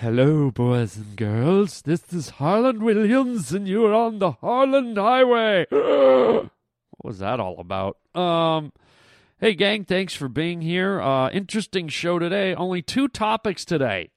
Hello, 0.00 0.50
boys 0.50 0.98
and 0.98 1.16
girls. 1.16 1.80
This 1.80 2.12
is 2.12 2.28
Harland 2.28 2.82
Williams, 2.82 3.50
and 3.54 3.66
you're 3.66 3.94
on 3.94 4.18
the 4.18 4.32
Harland 4.32 4.98
Highway. 4.98 5.64
what 5.70 6.50
was 7.02 7.20
that 7.20 7.40
all 7.40 7.58
about? 7.58 7.96
Um, 8.14 8.74
hey, 9.40 9.54
gang, 9.54 9.86
thanks 9.86 10.12
for 10.12 10.28
being 10.28 10.60
here. 10.60 11.00
Uh, 11.00 11.30
interesting 11.30 11.88
show 11.88 12.18
today. 12.18 12.54
Only 12.54 12.82
two 12.82 13.08
topics 13.08 13.64
today. 13.64 14.10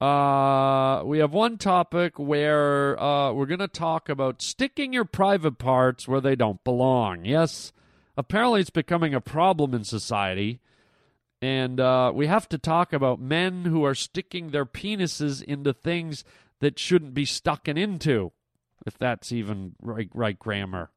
Uh, 0.00 1.02
we 1.04 1.18
have 1.18 1.32
one 1.32 1.58
topic 1.58 2.18
where 2.18 3.00
uh, 3.00 3.32
we're 3.32 3.46
going 3.46 3.60
to 3.60 3.68
talk 3.68 4.08
about 4.08 4.42
sticking 4.42 4.92
your 4.92 5.04
private 5.04 5.58
parts 5.58 6.08
where 6.08 6.20
they 6.20 6.34
don't 6.34 6.64
belong. 6.64 7.24
Yes, 7.24 7.72
apparently 8.16 8.62
it's 8.62 8.70
becoming 8.70 9.14
a 9.14 9.20
problem 9.20 9.74
in 9.74 9.84
society. 9.84 10.58
And 11.42 11.80
uh, 11.80 12.12
we 12.14 12.28
have 12.28 12.48
to 12.50 12.56
talk 12.58 12.92
about 12.92 13.20
men 13.20 13.64
who 13.64 13.84
are 13.84 13.96
sticking 13.96 14.50
their 14.50 14.64
penises 14.64 15.42
into 15.42 15.72
things 15.72 16.22
that 16.60 16.78
shouldn't 16.78 17.14
be 17.14 17.24
stucking 17.24 17.76
into, 17.76 18.30
if 18.86 18.96
that's 18.96 19.32
even 19.32 19.74
right, 19.82 20.08
right 20.14 20.38
grammar. 20.38 20.90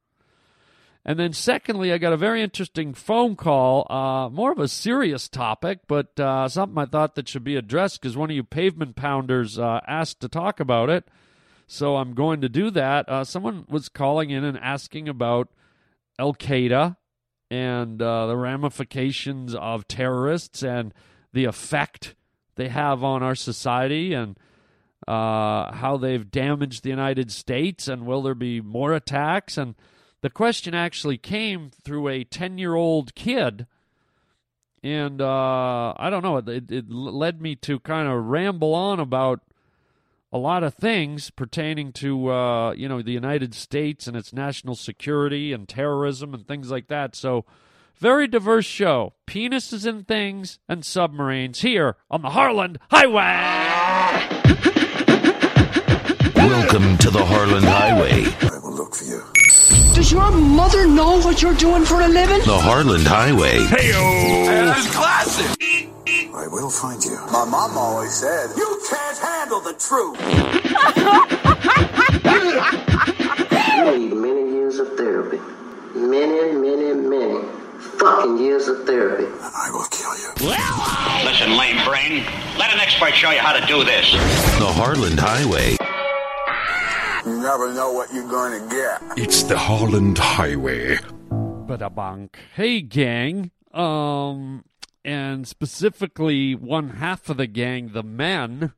And 1.04 1.20
then, 1.20 1.34
secondly, 1.34 1.92
I 1.92 1.98
got 1.98 2.14
a 2.14 2.18
very 2.18 2.44
interesting 2.44 2.94
phone 2.94 3.36
call, 3.36 3.88
uh, 3.92 4.30
more 4.30 4.52
of 4.52 4.60
a 4.60 4.68
serious 4.68 5.28
topic, 5.28 5.80
but 5.88 6.20
uh, 6.20 6.48
something 6.48 6.78
I 6.78 6.86
thought 6.86 7.16
that 7.16 7.28
should 7.28 7.44
be 7.44 7.56
addressed 7.56 8.00
because 8.00 8.16
one 8.16 8.30
of 8.30 8.36
you 8.36 8.44
pavement 8.44 8.96
pounders 8.96 9.58
uh, 9.58 9.82
asked 9.88 10.20
to 10.22 10.30
talk 10.30 10.60
about 10.60 10.92
it. 10.92 11.08
So 11.66 11.96
I'm 11.96 12.14
going 12.14 12.42
to 12.42 12.50
do 12.50 12.70
that. 12.70 13.10
Uh, 13.10 13.24
someone 13.24 13.66
was 13.68 13.90
calling 13.90 14.30
in 14.30 14.44
and 14.44 14.60
asking 14.60 15.10
about 15.10 15.50
Al 16.20 16.36
Qaeda 16.36 16.98
and 17.50 18.02
uh, 18.02 18.28
the 18.28 18.38
ramifications 18.38 19.54
of 19.56 19.88
terrorists 19.88 20.64
and 20.64 20.94
the 21.34 21.46
effect 21.46 22.16
they 22.56 22.70
have 22.70 23.04
on 23.04 23.22
our 23.22 23.36
society 23.36 24.14
and 24.14 24.38
uh, 25.08 25.72
how 25.74 25.98
they've 25.98 26.32
damaged 26.32 26.84
the 26.84 26.90
United 26.90 27.32
States 27.32 27.88
and 27.88 28.06
will 28.06 28.22
there 28.22 28.36
be 28.36 28.62
more 28.62 28.94
attacks? 28.94 29.58
And 29.58 29.76
the 30.22 30.30
question 30.30 30.74
actually 30.74 31.18
came 31.18 31.70
through 31.70 32.08
a 32.08 32.24
10 32.24 32.58
year 32.58 32.74
old 32.74 33.14
kid. 33.14 33.68
And 34.82 35.22
uh, 35.22 35.94
I 35.98 36.10
don't 36.10 36.24
know, 36.24 36.38
it, 36.38 36.72
it 36.72 36.90
led 36.90 37.42
me 37.42 37.56
to 37.58 37.80
kind 37.80 38.08
of 38.08 38.26
ramble 38.26 38.74
on 38.74 39.00
about 39.00 39.42
a 40.32 40.38
lot 40.38 40.64
of 40.64 40.74
things 40.74 41.30
pertaining 41.30 41.92
to 41.94 42.32
uh, 42.32 42.72
you 42.74 42.88
know 42.90 43.02
the 43.02 43.12
United 43.12 43.54
States 43.54 44.08
and 44.08 44.18
its 44.18 44.34
national 44.34 44.76
security 44.76 45.54
and 45.54 45.68
terrorism 45.68 46.34
and 46.34 46.48
things 46.48 46.72
like 46.72 46.88
that. 46.88 47.16
So, 47.16 47.46
very 47.96 48.28
diverse 48.28 48.66
show. 48.66 49.14
Penises 49.28 49.86
and 49.86 50.08
things 50.08 50.60
and 50.68 50.86
submarines 50.86 51.62
here 51.62 51.96
on 52.10 52.22
the 52.22 52.32
Harland 52.32 52.80
Highway. 52.90 54.46
Welcome 56.36 56.98
to 57.00 57.10
the 57.10 57.26
Harland 57.26 57.66
Highway. 57.66 58.26
I 58.42 58.60
will 58.60 58.74
look 58.74 58.96
for 58.96 59.06
you. 59.06 59.22
Does 59.94 60.12
your 60.12 60.30
mother 60.32 60.86
know 60.86 61.20
what 61.22 61.42
you're 61.42 61.56
doing 61.56 61.86
for 61.86 62.02
a 62.02 62.08
living? 62.08 62.40
The 62.40 62.60
Harland 62.60 63.08
Highway. 63.08 63.60
Hey, 63.66 63.92
That's 64.46 64.94
classic. 64.94 65.58
I 66.46 66.48
will 66.48 66.70
find 66.70 67.04
you. 67.04 67.18
My 67.32 67.44
mom 67.44 67.76
always 67.76 68.14
said, 68.14 68.52
"You 68.56 68.80
can't 68.88 69.18
handle 69.18 69.62
the 69.62 69.74
truth." 69.74 70.22
You 73.76 73.98
need 73.98 74.14
many 74.14 74.52
years 74.52 74.78
of 74.78 74.96
therapy. 74.96 75.40
Many, 75.96 76.52
many, 76.54 76.94
many 76.94 77.40
fucking 77.98 78.38
years 78.38 78.68
of 78.68 78.86
therapy. 78.86 79.26
I 79.42 79.72
will 79.72 79.88
kill 79.90 80.14
you. 80.22 80.30
Listen, 81.26 81.58
lame 81.58 81.84
brain. 81.84 82.24
Let 82.60 82.72
an 82.72 82.80
expert 82.80 83.16
show 83.16 83.32
you 83.32 83.40
how 83.40 83.54
to 83.60 83.66
do 83.66 83.84
this. 83.84 84.12
The 84.60 84.72
Harland 84.72 85.20
Highway. 85.20 85.78
You 87.26 87.42
never 87.42 87.74
know 87.74 87.92
what 87.92 88.14
you're 88.14 88.30
going 88.30 88.62
to 88.62 88.70
get. 88.70 89.02
It's 89.18 89.42
the 89.42 89.58
Harland 89.58 90.20
Highway. 90.20 91.00
But 91.32 91.82
a 91.82 91.90
Badabunk. 91.90 92.36
Hey, 92.54 92.82
gang. 92.82 93.50
Um, 93.74 94.64
and 95.06 95.48
specifically 95.48 96.56
one 96.56 96.90
half 96.90 97.30
of 97.30 97.38
the 97.38 97.46
gang, 97.46 97.94
the 97.94 98.04
men. 98.04 98.74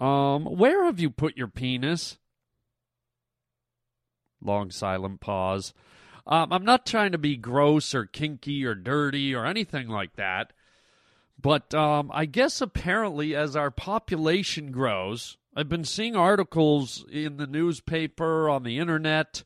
Um, 0.00 0.44
where 0.44 0.84
have 0.84 1.00
you 1.00 1.10
put 1.10 1.36
your 1.36 1.48
penis? 1.48 2.18
Long 4.40 4.70
silent 4.70 5.20
pause. 5.20 5.74
Um, 6.24 6.52
I'm 6.52 6.64
not 6.64 6.86
trying 6.86 7.10
to 7.12 7.18
be 7.18 7.36
gross 7.36 7.96
or 7.96 8.06
kinky 8.06 8.64
or 8.64 8.76
dirty 8.76 9.34
or 9.34 9.44
anything 9.44 9.88
like 9.88 10.14
that. 10.14 10.52
But 11.40 11.74
um, 11.74 12.12
I 12.14 12.26
guess 12.26 12.60
apparently, 12.60 13.34
as 13.34 13.56
our 13.56 13.72
population 13.72 14.70
grows, 14.70 15.36
I've 15.56 15.68
been 15.68 15.84
seeing 15.84 16.14
articles 16.14 17.04
in 17.10 17.38
the 17.38 17.48
newspaper, 17.48 18.48
on 18.48 18.62
the 18.62 18.78
internet, 18.78 19.42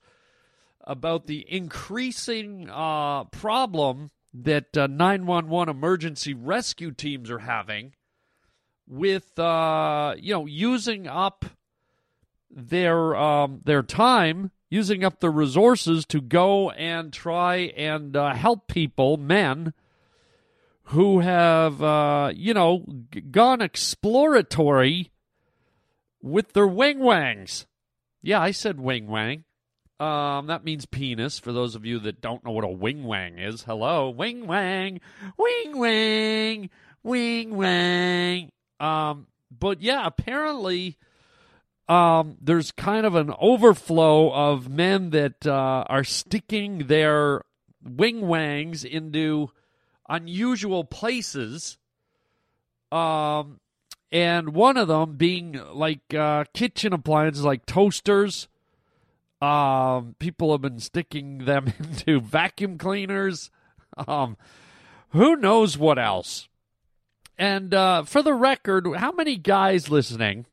about 0.82 1.26
the 1.26 1.46
increasing 1.48 2.68
uh, 2.70 3.24
problem 3.24 4.10
that 4.42 4.76
uh, 4.76 4.86
911 4.86 5.74
emergency 5.74 6.34
rescue 6.34 6.90
teams 6.90 7.30
are 7.30 7.40
having 7.40 7.94
with, 8.86 9.38
uh, 9.38 10.14
you 10.18 10.34
know, 10.34 10.46
using 10.46 11.06
up 11.06 11.44
their 12.50 13.16
um, 13.16 13.60
their 13.64 13.82
time, 13.82 14.50
using 14.70 15.04
up 15.04 15.20
the 15.20 15.30
resources 15.30 16.04
to 16.06 16.20
go 16.20 16.70
and 16.70 17.12
try 17.12 17.56
and 17.76 18.16
uh, 18.16 18.34
help 18.34 18.68
people, 18.68 19.16
men 19.16 19.72
who 20.90 21.18
have, 21.18 21.82
uh, 21.82 22.30
you 22.34 22.54
know, 22.54 22.84
g- 23.10 23.20
gone 23.20 23.60
exploratory 23.60 25.10
with 26.22 26.52
their 26.52 26.66
wing 26.66 27.00
wangs. 27.00 27.66
Yeah, 28.22 28.40
I 28.40 28.52
said 28.52 28.80
wing 28.80 29.08
wang. 29.08 29.44
Um, 29.98 30.48
that 30.48 30.64
means 30.64 30.84
penis. 30.84 31.38
For 31.38 31.52
those 31.52 31.74
of 31.74 31.86
you 31.86 31.98
that 32.00 32.20
don't 32.20 32.44
know 32.44 32.50
what 32.50 32.64
a 32.64 32.68
wing 32.68 33.04
wang 33.04 33.38
is, 33.38 33.62
hello, 33.62 34.10
wing 34.10 34.46
wang, 34.46 35.00
wing 35.38 35.78
wang, 35.78 36.70
wing 37.02 37.56
wang. 37.56 38.52
Um, 38.78 39.26
but 39.50 39.80
yeah, 39.80 40.06
apparently, 40.06 40.98
um, 41.88 42.36
there's 42.40 42.72
kind 42.72 43.06
of 43.06 43.14
an 43.14 43.32
overflow 43.40 44.30
of 44.32 44.68
men 44.68 45.10
that 45.10 45.46
uh, 45.46 45.84
are 45.88 46.04
sticking 46.04 46.88
their 46.88 47.42
wing 47.82 48.26
wangs 48.26 48.84
into 48.84 49.50
unusual 50.08 50.84
places. 50.84 51.78
Um, 52.92 53.60
and 54.12 54.50
one 54.50 54.76
of 54.76 54.88
them 54.88 55.16
being 55.16 55.60
like 55.72 56.12
uh, 56.14 56.44
kitchen 56.52 56.92
appliances, 56.92 57.44
like 57.44 57.66
toasters. 57.66 58.48
Um, 59.40 60.14
people 60.18 60.52
have 60.52 60.62
been 60.62 60.80
sticking 60.80 61.44
them 61.44 61.72
into 61.78 62.20
vacuum 62.20 62.78
cleaners. 62.78 63.50
Um, 64.06 64.36
who 65.10 65.36
knows 65.36 65.76
what 65.76 65.98
else? 65.98 66.48
And 67.38 67.74
uh, 67.74 68.04
for 68.04 68.22
the 68.22 68.34
record, 68.34 68.86
how 68.96 69.12
many 69.12 69.36
guys 69.36 69.90
listening? 69.90 70.46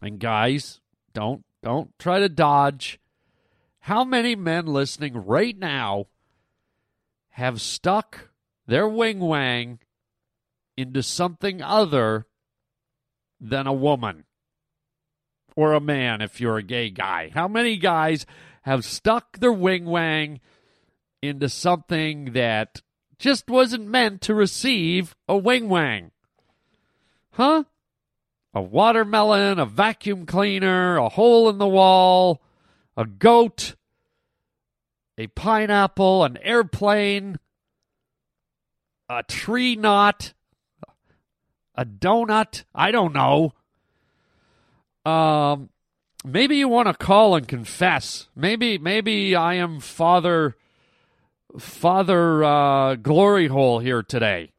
And 0.00 0.20
guys, 0.20 0.80
don't 1.12 1.44
don't 1.62 1.96
try 1.98 2.20
to 2.20 2.28
dodge. 2.28 3.00
How 3.80 4.04
many 4.04 4.36
men 4.36 4.66
listening 4.66 5.16
right 5.16 5.56
now 5.58 6.06
have 7.30 7.60
stuck 7.60 8.30
their 8.66 8.88
wing 8.88 9.18
wang 9.18 9.80
into 10.76 11.02
something 11.02 11.62
other 11.62 12.26
than 13.40 13.66
a 13.66 13.72
woman 13.72 14.24
or 15.58 15.72
a 15.72 15.80
man 15.80 16.20
if 16.20 16.40
you're 16.40 16.58
a 16.58 16.62
gay 16.62 16.88
guy? 16.88 17.32
How 17.34 17.48
many 17.48 17.78
guys 17.78 18.24
have 18.62 18.84
stuck 18.84 19.40
their 19.40 19.52
wing 19.52 19.86
wang 19.86 20.38
into 21.20 21.48
something 21.48 22.32
that 22.34 22.80
just 23.18 23.50
wasn't 23.50 23.88
meant 23.88 24.20
to 24.20 24.34
receive 24.34 25.16
a 25.26 25.36
wing 25.36 25.68
wang? 25.68 26.12
Huh? 27.32 27.64
A 28.54 28.62
watermelon, 28.62 29.58
a 29.58 29.66
vacuum 29.66 30.26
cleaner, 30.26 30.96
a 30.96 31.08
hole 31.08 31.48
in 31.48 31.58
the 31.58 31.66
wall, 31.66 32.40
a 32.96 33.04
goat, 33.04 33.74
a 35.18 35.26
pineapple, 35.26 36.22
an 36.22 36.38
airplane, 36.40 37.36
a 39.08 39.24
tree 39.24 39.74
knot, 39.74 40.34
a 41.74 41.84
donut. 41.84 42.62
I 42.72 42.92
don't 42.92 43.12
know. 43.12 43.54
Um, 45.08 45.70
maybe 46.24 46.56
you 46.56 46.68
want 46.68 46.88
to 46.88 46.94
call 46.94 47.34
and 47.34 47.48
confess. 47.48 48.28
Maybe, 48.36 48.78
maybe 48.78 49.34
I 49.34 49.54
am 49.54 49.80
Father, 49.80 50.56
Father 51.58 52.44
uh, 52.44 52.94
Glory 52.96 53.46
Hole 53.46 53.78
here 53.78 54.02
today, 54.02 54.52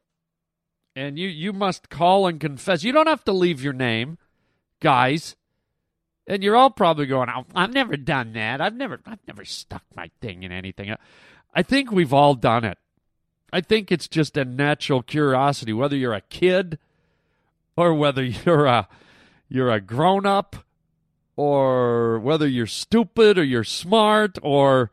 and 0.95 1.19
you 1.19 1.27
you 1.27 1.53
must 1.53 1.89
call 1.89 2.25
and 2.25 2.39
confess. 2.39 2.83
You 2.83 2.91
don't 2.91 3.07
have 3.07 3.23
to 3.25 3.31
leave 3.31 3.63
your 3.63 3.73
name, 3.73 4.17
guys. 4.79 5.35
And 6.25 6.43
you're 6.43 6.55
all 6.55 6.69
probably 6.69 7.05
going, 7.05 7.29
"Oh, 7.29 7.45
"I've 7.55 7.73
never 7.73 7.97
done 7.97 8.33
that. 8.33 8.61
I've 8.61 8.75
never, 8.75 8.99
I've 9.05 9.25
never 9.27 9.45
stuck 9.45 9.83
my 9.95 10.09
thing 10.21 10.43
in 10.43 10.51
anything." 10.51 10.95
I 11.53 11.63
think 11.63 11.91
we've 11.91 12.13
all 12.13 12.35
done 12.35 12.63
it. 12.63 12.77
I 13.51 13.61
think 13.61 13.91
it's 13.91 14.07
just 14.07 14.37
a 14.37 14.45
natural 14.45 15.01
curiosity, 15.01 15.73
whether 15.73 15.95
you're 15.95 16.13
a 16.13 16.21
kid 16.21 16.77
or 17.75 17.93
whether 17.93 18.23
you're 18.45 18.65
a 18.65 18.87
you're 19.49 19.71
a 19.71 19.81
grown 19.81 20.25
up 20.25 20.55
or 21.35 22.19
whether 22.19 22.47
you're 22.47 22.67
stupid 22.67 23.37
or 23.37 23.43
you're 23.43 23.63
smart 23.63 24.37
or 24.41 24.91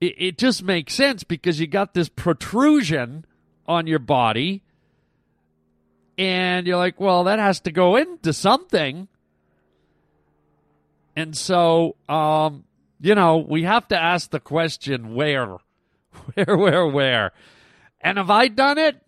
it, 0.00 0.14
it 0.18 0.38
just 0.38 0.62
makes 0.62 0.94
sense 0.94 1.24
because 1.24 1.60
you 1.60 1.66
got 1.66 1.94
this 1.94 2.08
protrusion 2.08 3.24
on 3.66 3.86
your 3.86 3.98
body 3.98 4.62
and 6.16 6.66
you're 6.66 6.76
like, 6.76 7.00
well, 7.00 7.24
that 7.24 7.38
has 7.38 7.60
to 7.60 7.72
go 7.72 7.96
into 7.96 8.32
something. 8.32 9.08
And 11.16 11.36
so, 11.36 11.96
um, 12.08 12.64
you 13.00 13.14
know, 13.14 13.38
we 13.38 13.64
have 13.64 13.88
to 13.88 14.00
ask 14.00 14.30
the 14.30 14.40
question 14.40 15.14
where? 15.14 15.56
Where, 16.34 16.56
where, 16.56 16.86
where? 16.86 17.32
And 18.00 18.18
have 18.18 18.30
I 18.30 18.46
done 18.46 18.78
it? 18.78 19.02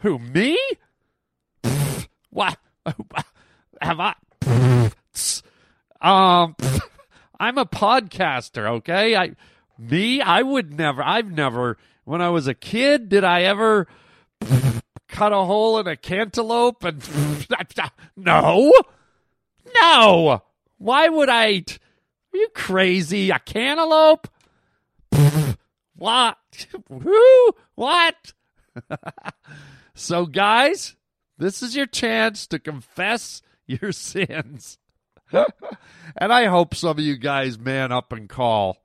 Who, 0.00 0.18
me? 0.18 0.58
What? 2.28 2.58
Have 3.80 4.00
I? 4.00 4.14
Um, 6.04 6.54
I'm 7.40 7.56
a 7.56 7.64
podcaster, 7.64 8.68
okay? 8.76 9.16
I, 9.16 9.30
me, 9.78 10.20
I 10.20 10.42
would 10.42 10.76
never, 10.76 11.02
I've 11.02 11.32
never, 11.32 11.78
when 12.04 12.20
I 12.20 12.28
was 12.28 12.46
a 12.46 12.54
kid, 12.54 13.08
did 13.08 13.24
I 13.24 13.42
ever 13.44 13.88
cut 15.08 15.32
a 15.32 15.44
hole 15.44 15.78
in 15.78 15.86
a 15.86 15.96
cantaloupe 15.96 16.84
and, 16.84 17.02
no, 18.16 18.72
no. 19.82 20.42
Why 20.76 21.08
would 21.08 21.30
I? 21.30 21.64
Are 22.34 22.36
you 22.36 22.48
crazy? 22.54 23.30
A 23.30 23.38
cantaloupe? 23.38 24.28
what? 25.96 26.66
Who? 26.90 27.50
What? 27.76 28.34
so, 29.94 30.26
guys, 30.26 30.96
this 31.38 31.62
is 31.62 31.76
your 31.76 31.86
chance 31.86 32.46
to 32.48 32.58
confess 32.58 33.42
your 33.66 33.92
sins. 33.92 34.78
and 35.32 36.32
I 36.32 36.46
hope 36.46 36.74
some 36.74 36.90
of 36.90 37.00
you 37.00 37.16
guys 37.16 37.58
man 37.58 37.92
up 37.92 38.12
and 38.12 38.28
call. 38.28 38.78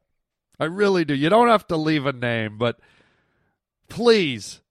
I 0.59 0.65
really 0.65 1.05
do. 1.05 1.15
You 1.15 1.29
don't 1.29 1.47
have 1.47 1.67
to 1.67 1.77
leave 1.77 2.05
a 2.05 2.11
name, 2.11 2.57
but 2.57 2.79
please, 3.87 4.61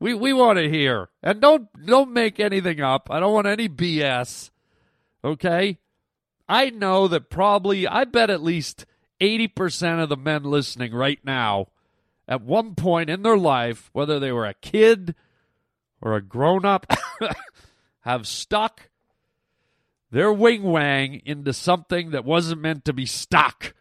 we 0.00 0.14
we 0.14 0.32
want 0.32 0.58
to 0.58 0.70
hear. 0.70 1.08
And 1.22 1.40
don't 1.40 1.68
don't 1.84 2.12
make 2.12 2.40
anything 2.40 2.80
up. 2.80 3.08
I 3.10 3.20
don't 3.20 3.32
want 3.32 3.46
any 3.46 3.68
BS. 3.68 4.50
Okay? 5.22 5.78
I 6.48 6.70
know 6.70 7.08
that 7.08 7.30
probably 7.30 7.86
I 7.86 8.04
bet 8.04 8.30
at 8.30 8.42
least 8.42 8.84
80% 9.20 10.02
of 10.02 10.08
the 10.10 10.16
men 10.16 10.44
listening 10.44 10.92
right 10.92 11.20
now 11.24 11.68
at 12.28 12.42
one 12.42 12.74
point 12.74 13.08
in 13.08 13.22
their 13.22 13.38
life, 13.38 13.88
whether 13.92 14.18
they 14.18 14.32
were 14.32 14.46
a 14.46 14.54
kid 14.54 15.14
or 16.04 16.14
a 16.14 16.22
grown 16.22 16.64
up, 16.64 16.86
have 18.02 18.28
stuck 18.28 18.90
their 20.10 20.32
wing 20.32 20.62
wang 20.62 21.20
into 21.24 21.52
something 21.52 22.10
that 22.12 22.24
wasn't 22.24 22.60
meant 22.60 22.84
to 22.84 22.92
be 22.92 23.06
stuck. 23.06 23.74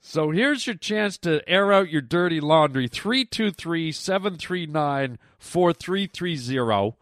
So 0.00 0.30
here's 0.30 0.66
your 0.66 0.76
chance 0.76 1.18
to 1.18 1.46
air 1.46 1.72
out 1.72 1.90
your 1.90 2.00
dirty 2.00 2.40
laundry 2.40 2.86
323 2.86 3.90
739 3.92 5.18
4330. 5.38 6.96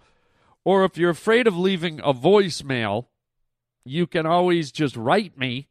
Or 0.65 0.85
if 0.85 0.97
you're 0.97 1.11
afraid 1.11 1.47
of 1.47 1.57
leaving 1.57 2.01
a 2.01 2.15
voicemail, 2.15 3.07
you 3.85 4.07
can 4.07 4.25
always 4.25 4.73
just 4.73 4.97
write 4.97 5.39
me 5.39 5.69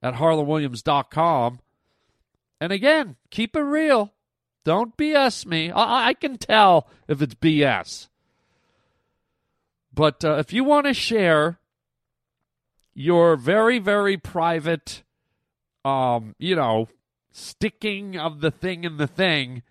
at 0.00 0.14
harlandwilliams.com. 0.14 1.58
And 2.60 2.72
again, 2.72 3.16
keep 3.30 3.56
it 3.56 3.60
real. 3.60 4.12
Don't 4.64 4.96
BS 4.96 5.46
me. 5.46 5.70
I, 5.70 6.08
I 6.08 6.14
can 6.14 6.38
tell 6.38 6.88
if 7.08 7.20
it's 7.20 7.34
BS. 7.34 8.08
But 9.94 10.24
uh, 10.24 10.36
if 10.36 10.52
you 10.52 10.64
want 10.64 10.86
to 10.86 10.94
share 10.94 11.58
your 12.94 13.36
very, 13.36 13.78
very 13.78 14.16
private, 14.16 15.02
um, 15.84 16.34
you 16.38 16.56
know, 16.56 16.88
sticking 17.30 18.16
of 18.18 18.40
the 18.40 18.50
thing 18.50 18.84
in 18.84 18.96
the 18.96 19.06
thing, 19.06 19.62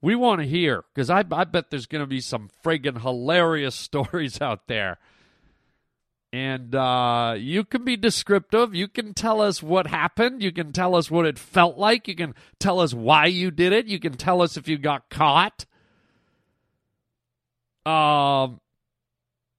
we 0.00 0.14
want 0.14 0.40
to 0.40 0.46
hear 0.46 0.84
because 0.92 1.10
I, 1.10 1.24
I 1.30 1.44
bet 1.44 1.70
there's 1.70 1.86
going 1.86 2.02
to 2.02 2.06
be 2.06 2.20
some 2.20 2.50
friggin' 2.64 3.02
hilarious 3.02 3.74
stories 3.76 4.40
out 4.40 4.66
there. 4.66 4.98
And 6.32 6.74
uh, 6.74 7.34
you 7.36 7.62
can 7.62 7.84
be 7.84 7.96
descriptive. 7.96 8.74
You 8.74 8.88
can 8.88 9.12
tell 9.12 9.42
us 9.42 9.62
what 9.62 9.86
happened. 9.86 10.42
You 10.42 10.50
can 10.50 10.72
tell 10.72 10.94
us 10.94 11.10
what 11.10 11.26
it 11.26 11.38
felt 11.38 11.76
like. 11.76 12.08
You 12.08 12.14
can 12.14 12.34
tell 12.58 12.80
us 12.80 12.94
why 12.94 13.26
you 13.26 13.50
did 13.50 13.74
it. 13.74 13.86
You 13.86 14.00
can 14.00 14.14
tell 14.14 14.40
us 14.40 14.56
if 14.56 14.66
you 14.66 14.78
got 14.78 15.10
caught. 15.10 15.66
Um, 17.84 18.60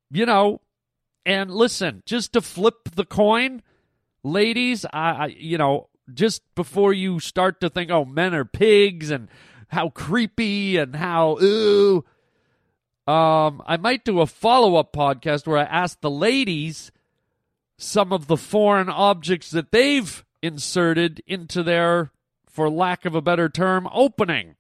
you 0.09 0.25
know, 0.25 0.61
and 1.25 1.51
listen, 1.51 2.01
just 2.07 2.33
to 2.33 2.41
flip 2.41 2.89
the 2.95 3.05
coin, 3.05 3.61
ladies, 4.23 4.83
I, 4.85 5.09
I 5.11 5.25
you 5.27 5.59
know, 5.59 5.89
just 6.11 6.41
before 6.55 6.91
you 6.91 7.19
start 7.19 7.61
to 7.61 7.69
think, 7.69 7.91
oh, 7.91 8.05
men 8.05 8.33
are 8.33 8.45
pigs 8.45 9.11
and 9.11 9.29
how 9.67 9.89
creepy 9.89 10.77
and 10.77 10.95
how 10.95 11.37
ooh, 11.41 12.03
um, 13.07 13.61
I 13.65 13.77
might 13.77 14.05
do 14.05 14.21
a 14.21 14.27
follow 14.27 14.75
up 14.75 14.93
podcast 14.93 15.45
where 15.45 15.57
I 15.57 15.63
ask 15.63 15.99
the 15.99 16.09
ladies 16.09 16.91
some 17.77 18.13
of 18.13 18.27
the 18.27 18.37
foreign 18.37 18.89
objects 18.89 19.51
that 19.51 19.71
they've 19.71 20.23
inserted 20.41 21.21
into 21.27 21.63
their, 21.63 22.11
for 22.47 22.69
lack 22.69 23.05
of 23.05 23.15
a 23.15 23.21
better 23.21 23.49
term, 23.49 23.89
opening. 23.91 24.55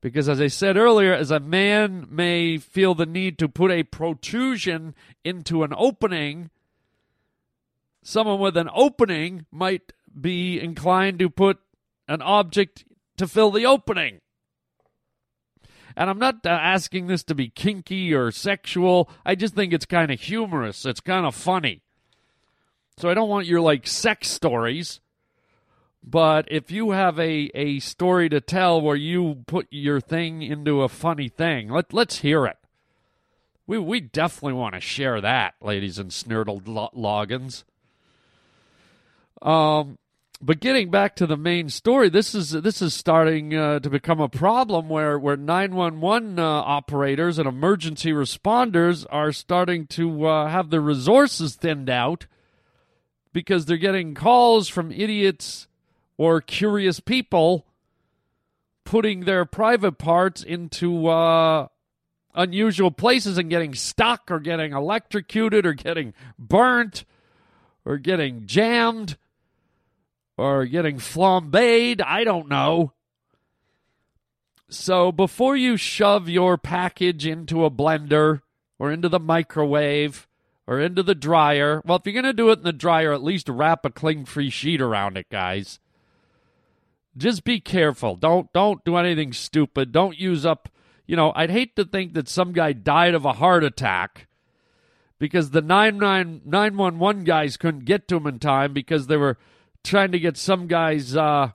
Because 0.00 0.28
as 0.28 0.40
I 0.40 0.48
said 0.48 0.76
earlier, 0.76 1.14
as 1.14 1.30
a 1.30 1.40
man 1.40 2.06
may 2.10 2.58
feel 2.58 2.94
the 2.94 3.06
need 3.06 3.38
to 3.38 3.48
put 3.48 3.70
a 3.70 3.82
protrusion 3.82 4.94
into 5.24 5.62
an 5.62 5.72
opening, 5.76 6.50
someone 8.02 8.38
with 8.38 8.56
an 8.56 8.68
opening 8.74 9.46
might 9.50 9.92
be 10.18 10.60
inclined 10.60 11.18
to 11.18 11.30
put 11.30 11.58
an 12.06 12.22
object 12.22 12.84
to 13.16 13.26
fill 13.26 13.50
the 13.50 13.66
opening. 13.66 14.20
And 15.96 16.10
I'm 16.10 16.18
not 16.18 16.44
uh, 16.44 16.50
asking 16.50 17.06
this 17.06 17.22
to 17.24 17.34
be 17.34 17.48
kinky 17.48 18.12
or 18.14 18.30
sexual. 18.30 19.08
I 19.24 19.34
just 19.34 19.54
think 19.54 19.72
it's 19.72 19.86
kind 19.86 20.10
of 20.10 20.20
humorous. 20.20 20.84
It's 20.84 21.00
kind 21.00 21.24
of 21.24 21.34
funny. 21.34 21.82
So 22.96 23.08
I 23.08 23.14
don't 23.14 23.28
want 23.28 23.46
your 23.46 23.60
like 23.60 23.86
sex 23.86 24.28
stories. 24.28 25.00
But 26.06 26.46
if 26.50 26.70
you 26.70 26.90
have 26.90 27.18
a, 27.18 27.50
a 27.54 27.78
story 27.78 28.28
to 28.28 28.40
tell 28.40 28.80
where 28.80 28.96
you 28.96 29.42
put 29.46 29.66
your 29.70 30.00
thing 30.00 30.42
into 30.42 30.82
a 30.82 30.88
funny 30.88 31.28
thing, 31.28 31.70
let, 31.70 31.94
let's 31.94 32.18
hear 32.18 32.44
it. 32.44 32.58
We, 33.66 33.78
we 33.78 34.00
definitely 34.00 34.52
want 34.52 34.74
to 34.74 34.80
share 34.80 35.22
that, 35.22 35.54
ladies 35.62 35.98
and 35.98 36.10
snurdled 36.10 36.68
lo- 36.68 36.90
logins. 36.94 37.64
Um, 39.40 39.96
but 40.44 40.60
getting 40.60 40.90
back 40.90 41.16
to 41.16 41.26
the 41.26 41.38
main 41.38 41.70
story, 41.70 42.10
this 42.10 42.34
is 42.34 42.50
this 42.50 42.82
is 42.82 42.92
starting 42.92 43.54
uh, 43.54 43.78
to 43.78 43.88
become 43.88 44.20
a 44.20 44.28
problem 44.28 44.90
where 44.90 45.18
where 45.18 45.38
nine 45.38 45.74
one 45.74 46.02
one 46.02 46.38
uh, 46.38 46.44
operators 46.44 47.38
and 47.38 47.48
emergency 47.48 48.10
responders 48.12 49.06
are 49.08 49.32
starting 49.32 49.86
to 49.86 50.26
uh, 50.26 50.48
have 50.48 50.68
their 50.68 50.82
resources 50.82 51.54
thinned 51.54 51.88
out 51.88 52.26
because 53.32 53.64
they're 53.64 53.78
getting 53.78 54.14
calls 54.14 54.68
from 54.68 54.92
idiots 54.92 55.66
or 56.18 56.42
curious 56.42 57.00
people 57.00 57.64
putting 58.84 59.20
their 59.20 59.46
private 59.46 59.96
parts 59.96 60.42
into 60.42 61.06
uh, 61.06 61.68
unusual 62.34 62.90
places 62.90 63.38
and 63.38 63.48
getting 63.48 63.74
stuck 63.74 64.30
or 64.30 64.40
getting 64.40 64.74
electrocuted 64.74 65.64
or 65.64 65.72
getting 65.72 66.12
burnt 66.38 67.06
or 67.86 67.96
getting 67.96 68.44
jammed 68.44 69.16
or 70.36 70.66
getting 70.66 70.96
flambéed. 70.96 72.00
I 72.04 72.24
don't 72.24 72.48
know. 72.48 72.92
So 74.68 75.12
before 75.12 75.56
you 75.56 75.76
shove 75.76 76.28
your 76.28 76.58
package 76.58 77.26
into 77.26 77.64
a 77.64 77.70
blender 77.70 78.40
or 78.78 78.90
into 78.90 79.08
the 79.08 79.20
microwave 79.20 80.26
or 80.66 80.80
into 80.80 81.02
the 81.02 81.14
dryer, 81.14 81.82
well, 81.84 81.98
if 81.98 82.06
you're 82.06 82.20
going 82.20 82.24
to 82.24 82.32
do 82.32 82.50
it 82.50 82.58
in 82.58 82.64
the 82.64 82.72
dryer, 82.72 83.12
at 83.12 83.22
least 83.22 83.48
wrap 83.48 83.84
a 83.84 83.90
cling 83.90 84.24
free 84.24 84.50
sheet 84.50 84.80
around 84.80 85.16
it, 85.16 85.28
guys. 85.30 85.78
Just 87.16 87.44
be 87.44 87.60
careful. 87.60 88.16
Don't 88.16 88.52
don't 88.52 88.84
do 88.84 88.96
anything 88.96 89.32
stupid. 89.32 89.92
Don't 89.92 90.18
use 90.18 90.44
up, 90.44 90.68
you 91.06 91.14
know, 91.14 91.32
I'd 91.36 91.50
hate 91.50 91.76
to 91.76 91.84
think 91.84 92.14
that 92.14 92.28
some 92.28 92.52
guy 92.52 92.72
died 92.72 93.14
of 93.14 93.24
a 93.24 93.34
heart 93.34 93.62
attack 93.62 94.26
because 95.20 95.50
the 95.50 95.62
911 95.62 97.24
guys 97.24 97.56
couldn't 97.56 97.84
get 97.84 98.08
to 98.08 98.16
him 98.16 98.26
in 98.26 98.40
time 98.40 98.72
because 98.72 99.06
they 99.06 99.16
were 99.16 99.38
trying 99.84 100.12
to 100.12 100.18
get 100.18 100.36
some 100.36 100.66
guy's 100.66 101.16
uh, 101.16 101.52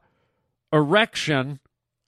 erection 0.71 1.59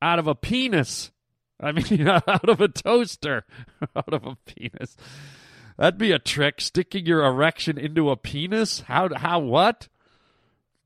out 0.01 0.19
of 0.19 0.27
a 0.27 0.35
penis. 0.35 1.11
I 1.59 1.71
mean, 1.71 2.07
out 2.07 2.47
of 2.47 2.61
a 2.61 2.67
toaster, 2.67 3.45
out 3.95 4.13
of 4.13 4.25
a 4.25 4.37
penis. 4.45 4.95
That'd 5.77 5.97
be 5.97 6.11
a 6.11 6.19
trick, 6.19 6.61
sticking 6.61 7.05
your 7.05 7.25
erection 7.25 7.77
into 7.77 8.09
a 8.09 8.15
penis. 8.15 8.81
How? 8.81 9.09
How? 9.15 9.39
What? 9.39 9.87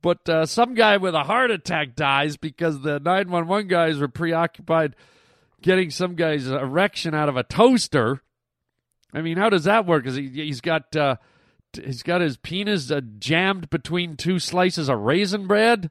But 0.01 0.29
uh, 0.29 0.45
some 0.45 0.75
guy 0.75 0.97
with 0.97 1.15
a 1.15 1.23
heart 1.23 1.51
attack 1.51 1.95
dies 1.95 2.37
because 2.37 2.81
the 2.81 2.99
911 2.99 3.67
guys 3.67 3.97
were 3.97 4.07
preoccupied 4.07 4.95
getting 5.61 5.89
some 5.89 6.13
guy's 6.13 6.47
erection 6.47 7.15
out 7.15 7.27
of 7.27 7.37
a 7.37 7.43
toaster. 7.43 8.21
I 9.11 9.21
mean, 9.21 9.37
how 9.37 9.49
does 9.49 9.63
that 9.63 9.87
work? 9.87 10.05
Is 10.05 10.15
he 10.15 10.29
he's 10.29 10.61
got 10.61 10.95
uh, 10.95 11.15
he's 11.77 12.03
got 12.03 12.21
his 12.21 12.37
penis 12.37 12.91
uh, 12.91 13.01
jammed 13.19 13.69
between 13.69 14.17
two 14.17 14.39
slices 14.39 14.89
of 14.89 14.99
raisin 14.99 15.47
bread? 15.47 15.89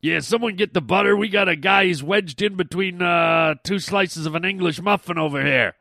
Yeah, 0.00 0.18
someone 0.18 0.56
get 0.56 0.74
the 0.74 0.80
butter. 0.80 1.16
We 1.16 1.28
got 1.28 1.48
a 1.48 1.54
guy 1.54 1.86
he's 1.86 2.02
wedged 2.02 2.42
in 2.42 2.56
between 2.56 3.00
uh, 3.00 3.54
two 3.62 3.78
slices 3.78 4.26
of 4.26 4.34
an 4.34 4.44
English 4.44 4.80
muffin 4.80 5.16
over 5.16 5.44
here. 5.44 5.74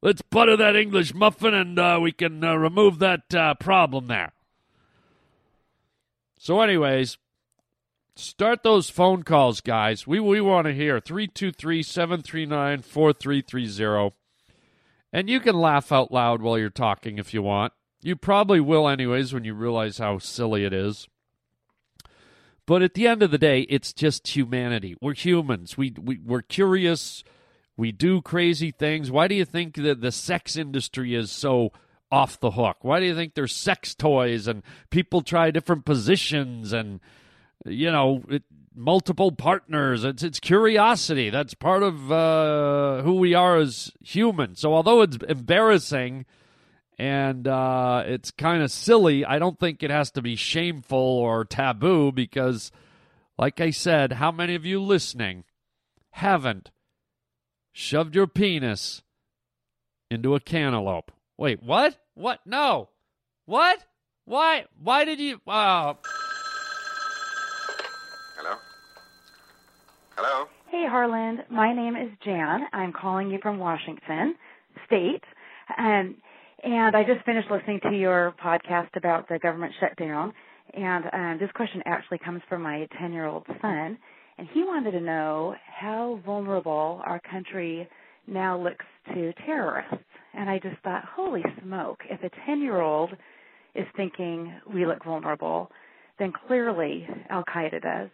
Let's 0.00 0.22
butter 0.22 0.56
that 0.56 0.76
English 0.76 1.12
muffin 1.12 1.54
and 1.54 1.76
uh, 1.76 1.98
we 2.00 2.12
can 2.12 2.44
uh, 2.44 2.54
remove 2.54 3.00
that 3.00 3.34
uh, 3.34 3.54
problem 3.54 4.06
there. 4.06 4.30
So, 6.38 6.60
anyways, 6.60 7.18
start 8.14 8.62
those 8.62 8.90
phone 8.90 9.24
calls, 9.24 9.60
guys. 9.60 10.06
We, 10.06 10.20
we 10.20 10.40
want 10.40 10.66
to 10.68 10.72
hear 10.72 11.00
323 11.00 11.82
739 11.82 12.82
4330. 12.82 14.14
And 15.12 15.28
you 15.30 15.40
can 15.40 15.56
laugh 15.56 15.90
out 15.90 16.12
loud 16.12 16.42
while 16.42 16.58
you're 16.58 16.70
talking 16.70 17.18
if 17.18 17.32
you 17.32 17.42
want. 17.42 17.72
You 18.02 18.14
probably 18.14 18.60
will, 18.60 18.88
anyways, 18.88 19.32
when 19.32 19.44
you 19.44 19.54
realize 19.54 19.98
how 19.98 20.18
silly 20.18 20.64
it 20.64 20.72
is. 20.72 21.08
But 22.66 22.82
at 22.82 22.94
the 22.94 23.08
end 23.08 23.22
of 23.22 23.30
the 23.30 23.38
day, 23.38 23.62
it's 23.62 23.94
just 23.94 24.36
humanity. 24.36 24.94
We're 25.00 25.14
humans. 25.14 25.78
We, 25.78 25.94
we 25.98 26.18
we're 26.18 26.42
curious. 26.42 27.24
We 27.78 27.92
do 27.92 28.20
crazy 28.20 28.70
things. 28.70 29.10
Why 29.10 29.26
do 29.26 29.34
you 29.34 29.46
think 29.46 29.76
that 29.76 30.02
the 30.02 30.12
sex 30.12 30.54
industry 30.54 31.14
is 31.14 31.32
so 31.32 31.72
off 32.12 32.38
the 32.38 32.50
hook? 32.50 32.76
Why 32.82 33.00
do 33.00 33.06
you 33.06 33.14
think 33.14 33.34
there's 33.34 33.56
sex 33.56 33.94
toys 33.94 34.46
and 34.46 34.62
people 34.90 35.22
try 35.22 35.50
different 35.50 35.86
positions 35.86 36.74
and 36.74 37.00
you 37.64 37.90
know 37.90 38.22
it, 38.28 38.42
multiple 38.78 39.32
partners? 39.32 40.04
It's 40.04 40.22
it's 40.22 40.40
curiosity. 40.40 41.30
That's 41.30 41.54
part 41.54 41.82
of 41.82 42.10
uh, 42.10 43.02
who 43.02 43.14
we 43.14 43.34
are 43.34 43.56
as 43.56 43.92
humans. 44.02 44.60
So 44.60 44.74
although 44.74 45.02
it's 45.02 45.18
embarrassing 45.28 46.24
and 46.98 47.46
uh, 47.46 48.02
it's 48.06 48.30
kind 48.30 48.62
of 48.62 48.70
silly. 48.70 49.24
I 49.24 49.38
don't 49.38 49.58
think 49.58 49.82
it 49.82 49.90
has 49.90 50.10
to 50.12 50.22
be 50.22 50.36
shameful 50.36 50.98
or 50.98 51.44
taboo 51.44 52.10
because, 52.12 52.72
like 53.38 53.60
I 53.60 53.70
said, 53.70 54.14
how 54.14 54.32
many 54.32 54.54
of 54.54 54.64
you 54.64 54.82
listening 54.82 55.44
haven't 56.10 56.70
shoved 57.72 58.16
your 58.16 58.26
penis 58.26 59.02
into 60.10 60.34
a 60.34 60.40
cantaloupe? 60.40 61.12
Wait, 61.36 61.62
what? 61.62 61.96
What? 62.14 62.40
No. 62.44 62.88
What? 63.46 63.84
Why? 64.24 64.64
Why 64.82 65.04
did 65.04 65.20
you? 65.20 65.40
Uh... 65.46 65.94
Hello? 70.20 70.46
Hey, 70.68 70.84
Harland. 70.90 71.44
My 71.48 71.72
name 71.72 71.94
is 71.94 72.10
Jan. 72.24 72.62
I'm 72.72 72.92
calling 72.92 73.30
you 73.30 73.38
from 73.40 73.56
Washington 73.56 74.34
State. 74.84 75.22
Um, 75.78 76.16
and 76.64 76.96
I 76.96 77.04
just 77.04 77.24
finished 77.24 77.48
listening 77.48 77.78
to 77.84 77.96
your 77.96 78.34
podcast 78.44 78.88
about 78.96 79.28
the 79.28 79.38
government 79.38 79.72
shutdown. 79.78 80.32
And 80.74 81.04
um, 81.12 81.38
this 81.38 81.52
question 81.54 81.84
actually 81.86 82.18
comes 82.18 82.42
from 82.48 82.62
my 82.62 82.88
10 83.00 83.12
year 83.12 83.26
old 83.26 83.44
son. 83.62 83.96
And 84.38 84.48
he 84.52 84.64
wanted 84.64 84.90
to 84.90 85.00
know 85.00 85.54
how 85.64 86.18
vulnerable 86.26 87.00
our 87.06 87.20
country 87.20 87.88
now 88.26 88.60
looks 88.60 88.86
to 89.14 89.32
terrorists. 89.46 90.04
And 90.34 90.50
I 90.50 90.58
just 90.58 90.82
thought, 90.82 91.04
holy 91.14 91.44
smoke, 91.62 92.00
if 92.10 92.20
a 92.24 92.30
10 92.44 92.60
year 92.60 92.80
old 92.80 93.10
is 93.76 93.86
thinking 93.96 94.52
we 94.74 94.84
look 94.84 95.04
vulnerable, 95.04 95.70
then 96.18 96.32
clearly 96.48 97.06
Al 97.30 97.44
Qaeda 97.44 97.80
does. 97.80 98.10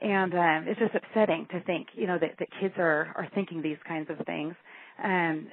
And 0.00 0.34
um, 0.34 0.64
it's 0.66 0.78
just 0.80 0.94
upsetting 0.94 1.46
to 1.52 1.60
think, 1.62 1.88
you 1.94 2.06
know, 2.06 2.18
that, 2.20 2.32
that 2.38 2.48
kids 2.60 2.74
are, 2.78 3.12
are 3.16 3.28
thinking 3.34 3.62
these 3.62 3.78
kinds 3.86 4.10
of 4.10 4.24
things. 4.26 4.54
Um, 5.02 5.48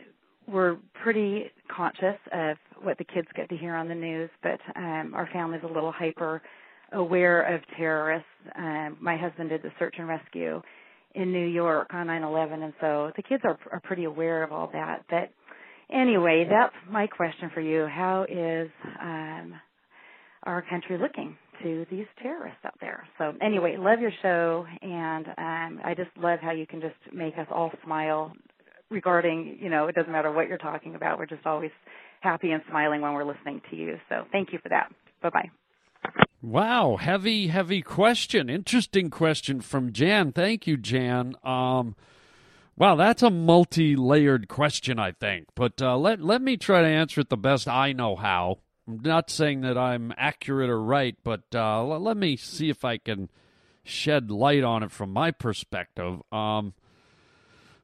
we're 0.48 0.78
pretty 1.04 1.52
conscious 1.76 2.18
of 2.34 2.58
what 2.82 2.98
the 2.98 3.04
kids 3.04 3.28
get 3.36 3.50
to 3.50 3.58
hear 3.58 3.76
on 3.76 3.88
the 3.88 3.96
news, 3.96 4.30
but 4.42 4.60
um, 4.76 5.14
our 5.16 5.30
family's 5.32 5.62
a 5.64 5.72
little 5.72 5.92
hyper 5.92 6.42
aware 6.94 7.56
of 7.56 7.62
terrorists. 7.78 8.28
Um, 8.58 8.98
my 9.00 9.16
husband 9.16 9.50
did 9.50 9.62
the 9.62 9.72
search 9.80 9.96
and 9.98 10.08
rescue 10.08 10.62
in 11.16 11.32
New 11.32 11.46
York 11.48 11.88
on 11.94 12.08
9/11, 12.08 12.64
and 12.64 12.74
so 12.82 13.12
the 13.16 13.24
kids 13.24 13.44
are 13.46 13.58
are 13.72 13.80
pretty 13.82 14.06
aware 14.06 14.44
of 14.44 14.52
all 14.52 14.70
that. 14.74 15.04
But 15.10 15.32
anyway, 15.94 16.46
that's 16.50 16.74
my 16.90 17.08
question 17.08 17.52
for 17.54 17.62
you. 17.62 17.86
How 17.86 18.26
is 18.30 18.70
um, 19.02 19.54
our 20.44 20.62
country 20.64 20.98
looking 20.98 21.38
to 21.64 21.86
these 21.90 22.06
terrorists 22.22 22.60
out 22.66 22.76
there? 22.80 23.08
So 23.18 23.34
anyway, 23.42 23.78
love 23.78 24.00
your 24.00 24.12
show, 24.22 24.66
and 24.82 25.28
um, 25.28 25.82
I 25.84 25.94
just 25.96 26.10
love 26.18 26.40
how 26.42 26.52
you 26.52 26.66
can 26.66 26.82
just 26.82 26.96
make 27.14 27.38
us 27.38 27.48
all 27.50 27.72
smile 27.84 28.34
regarding, 28.90 29.58
you 29.60 29.70
know, 29.70 29.88
it 29.88 29.96
doesn't 29.96 30.12
matter 30.12 30.32
what 30.32 30.48
you're 30.48 30.58
talking 30.58 30.96
about. 30.96 31.18
We're 31.18 31.26
just 31.26 31.46
always 31.46 31.72
happy 32.20 32.52
and 32.52 32.62
smiling 32.70 33.02
when 33.02 33.14
we're 33.14 33.24
listening 33.24 33.62
to 33.70 33.76
you. 33.76 33.98
So 34.10 34.26
thank 34.32 34.54
you 34.54 34.60
for 34.62 34.70
that. 34.70 34.92
Bye 35.22 35.30
bye. 35.30 35.50
Wow, 36.42 36.98
heavy, 36.98 37.48
heavy 37.48 37.82
question. 37.84 38.50
Interesting 38.50 39.12
question 39.12 39.62
from 39.62 39.94
Jan. 39.94 40.32
Thank 40.32 40.66
you, 40.66 40.76
Jan. 40.76 41.36
Um, 41.44 41.96
wow, 42.76 42.96
that's 42.96 43.22
a 43.22 43.30
multi-layered 43.30 44.48
question, 44.48 44.98
I 44.98 45.12
think. 45.12 45.50
But 45.56 45.80
uh, 45.82 45.98
let 45.98 46.20
let 46.20 46.42
me 46.42 46.58
try 46.58 46.82
to 46.82 46.88
answer 46.88 47.22
it 47.22 47.30
the 47.30 47.38
best 47.38 47.68
I 47.68 47.94
know 47.94 48.16
how. 48.16 48.58
I'm 48.92 49.00
not 49.04 49.30
saying 49.30 49.62
that 49.62 49.78
I'm 49.78 50.14
accurate 50.18 50.70
or 50.70 50.82
right, 50.82 51.16
but 51.24 51.44
uh, 51.54 51.84
let, 51.84 52.18
me 52.18 52.36
see 52.36 52.70
if 52.70 52.84
I 52.84 52.98
can 52.98 53.30
shed 53.84 54.30
light 54.30 54.64
on 54.64 54.84
it 54.84 54.92
from 54.92 55.14
my 55.14 55.32
perspective. 55.32 56.22
Um, 56.32 56.74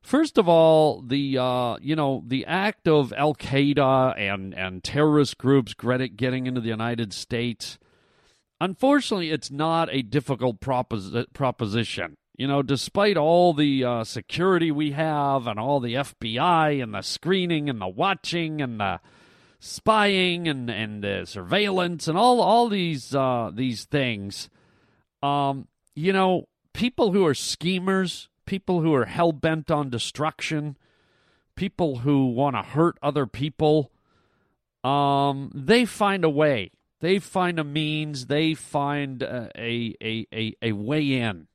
First 0.08 0.38
of 0.38 0.48
all, 0.48 1.02
the 1.02 1.38
uh, 1.38 1.76
you 1.82 1.94
know 1.94 2.24
the 2.26 2.46
act 2.46 2.88
of 2.88 3.12
Al 3.12 3.36
Qaeda 3.36 4.18
and 4.18 4.54
and 4.54 4.82
terrorist 4.82 5.38
groups 5.38 5.74
getting 5.74 6.48
into 6.48 6.62
the 6.62 6.70
United 6.70 7.12
States. 7.12 7.78
Unfortunately, 8.62 9.32
it's 9.32 9.52
not 9.52 9.90
a 9.92 10.02
difficult 10.02 10.62
propos- 10.62 11.26
proposition. 11.34 12.16
You 12.38 12.48
know, 12.48 12.62
despite 12.62 13.18
all 13.18 13.54
the 13.54 13.84
uh, 13.84 14.04
security 14.06 14.72
we 14.72 14.92
have 14.92 15.46
and 15.46 15.60
all 15.60 15.82
the 15.82 15.96
FBI 15.96 16.82
and 16.82 16.94
the 16.94 17.02
screening 17.02 17.70
and 17.70 17.82
the 17.82 17.90
watching 17.90 18.62
and 18.62 18.80
the 18.80 19.02
spying 19.60 20.48
and 20.48 20.70
and 20.70 21.04
the 21.04 21.26
surveillance 21.26 22.08
and 22.08 22.18
all 22.18 22.42
all 22.42 22.70
these 22.70 23.14
uh, 23.16 23.52
these 23.54 23.86
things, 23.86 24.50
um, 25.22 25.68
you 25.96 26.14
know, 26.14 26.48
people 26.74 27.12
who 27.12 27.26
are 27.26 27.34
schemers 27.34 28.30
people 28.48 28.82
who 28.82 28.96
are 28.96 29.06
hell 29.06 29.32
bent 29.32 29.70
on 29.70 29.92
destruction, 29.92 30.76
people 31.56 31.98
who 31.98 32.26
want 32.26 32.56
to 32.56 32.64
hurt 32.64 32.98
other 33.04 33.28
people, 33.28 33.92
um, 34.84 35.52
they 35.54 35.86
find 35.86 36.24
a 36.24 36.30
way. 36.30 36.72
They 37.00 37.20
find 37.20 37.60
a 37.60 37.64
means. 37.64 38.26
They 38.26 38.56
find 38.56 39.22
a 39.22 39.52
a 39.56 40.26
a, 40.34 40.56
a 40.64 40.72
way 40.72 41.14
in, 41.14 41.48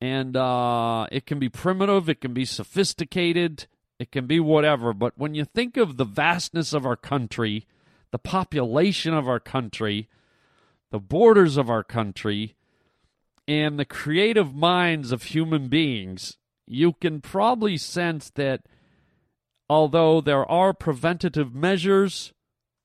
and 0.00 0.36
uh, 0.36 1.06
it 1.12 1.26
can 1.26 1.38
be 1.38 1.48
primitive. 1.48 2.08
It 2.08 2.20
can 2.20 2.34
be 2.34 2.44
sophisticated. 2.44 3.68
It 3.98 4.10
can 4.10 4.26
be 4.26 4.40
whatever. 4.40 4.92
But 4.92 5.14
when 5.16 5.34
you 5.34 5.44
think 5.44 5.76
of 5.76 5.96
the 5.96 6.04
vastness 6.04 6.72
of 6.72 6.84
our 6.84 6.96
country, 6.96 7.66
the 8.10 8.18
population 8.18 9.14
of 9.14 9.28
our 9.28 9.40
country, 9.40 10.08
the 10.90 10.98
borders 10.98 11.56
of 11.56 11.70
our 11.70 11.84
country, 11.84 12.54
and 13.48 13.78
the 13.78 13.84
creative 13.84 14.54
minds 14.54 15.12
of 15.12 15.24
human 15.24 15.68
beings, 15.68 16.36
you 16.66 16.92
can 16.92 17.20
probably 17.20 17.76
sense 17.76 18.30
that 18.30 18.62
although 19.68 20.20
there 20.20 20.48
are 20.50 20.72
preventative 20.72 21.54
measures 21.54 22.32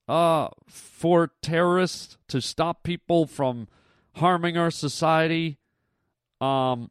uh, 0.07 0.47
for 0.67 1.31
terrorists 1.41 2.17
to 2.29 2.41
stop 2.41 2.83
people 2.83 3.25
from 3.25 3.67
harming 4.15 4.57
our 4.57 4.71
society, 4.71 5.57
um, 6.39 6.89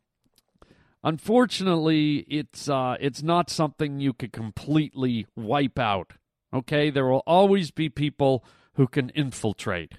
unfortunately, 1.07 2.27
it's 2.29 2.69
uh, 2.69 2.97
it's 3.01 3.23
not 3.23 3.49
something 3.49 4.01
you 4.01 4.13
could 4.13 4.33
completely 4.33 5.27
wipe 5.35 5.79
out. 5.79 6.15
Okay, 6.53 6.91
there 6.91 7.07
will 7.07 7.23
always 7.27 7.71
be 7.71 7.89
people 7.89 8.45
who 8.75 8.87
can 8.87 9.09
infiltrate. 9.11 9.95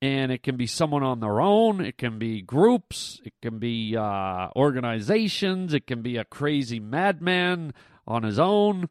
And 0.00 0.32
it 0.32 0.42
can 0.44 0.56
be 0.56 0.66
someone 0.66 1.02
on 1.02 1.18
their 1.18 1.40
own 1.40 1.80
it 1.80 1.98
can 1.98 2.20
be 2.20 2.40
groups 2.40 3.20
it 3.24 3.32
can 3.42 3.58
be 3.58 3.96
uh, 3.96 4.46
organizations 4.54 5.74
it 5.74 5.88
can 5.88 6.02
be 6.02 6.16
a 6.16 6.24
crazy 6.24 6.78
madman 6.78 7.74
on 8.06 8.22
his 8.22 8.38
own. 8.38 8.88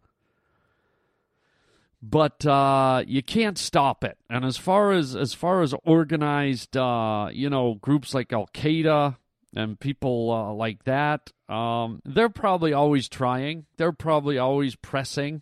But 2.02 2.46
uh, 2.46 3.04
you 3.08 3.24
can't 3.24 3.58
stop 3.58 4.04
it. 4.04 4.18
And 4.30 4.44
as 4.44 4.58
far 4.58 4.92
as 4.92 5.16
as 5.16 5.34
far 5.34 5.62
as 5.62 5.74
organized 5.86 6.76
uh, 6.76 7.30
you 7.32 7.50
know 7.50 7.76
groups 7.76 8.14
like 8.14 8.34
al-qaeda 8.34 9.16
and 9.58 9.80
people 9.80 10.32
uh, 10.32 10.54
like 10.54 10.84
that 10.84 11.32
um, 11.50 12.02
they're 12.06 12.30
probably 12.30 12.74
always 12.74 13.10
trying 13.10 13.66
they're 13.78 13.92
probably 13.92 14.38
always 14.38 14.76
pressing 14.76 15.42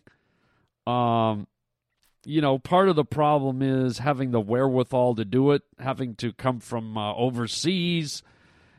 um, 0.86 1.48
you 2.26 2.40
know, 2.40 2.58
part 2.58 2.88
of 2.88 2.96
the 2.96 3.04
problem 3.04 3.62
is 3.62 3.98
having 3.98 4.32
the 4.32 4.40
wherewithal 4.40 5.14
to 5.14 5.24
do 5.24 5.52
it, 5.52 5.62
having 5.78 6.16
to 6.16 6.32
come 6.32 6.58
from 6.58 6.98
uh, 6.98 7.14
overseas, 7.14 8.22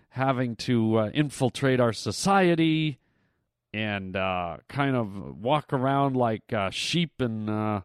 having 0.10 0.56
to 0.58 0.98
uh, 0.98 1.10
infiltrate 1.14 1.80
our 1.80 1.94
society, 1.94 3.00
and 3.74 4.16
uh, 4.16 4.58
kind 4.68 4.96
of 4.96 5.40
walk 5.40 5.72
around 5.72 6.18
like 6.18 6.52
uh, 6.52 6.70
sheep 6.70 7.22
and 7.22 7.50
uh, 7.50 7.82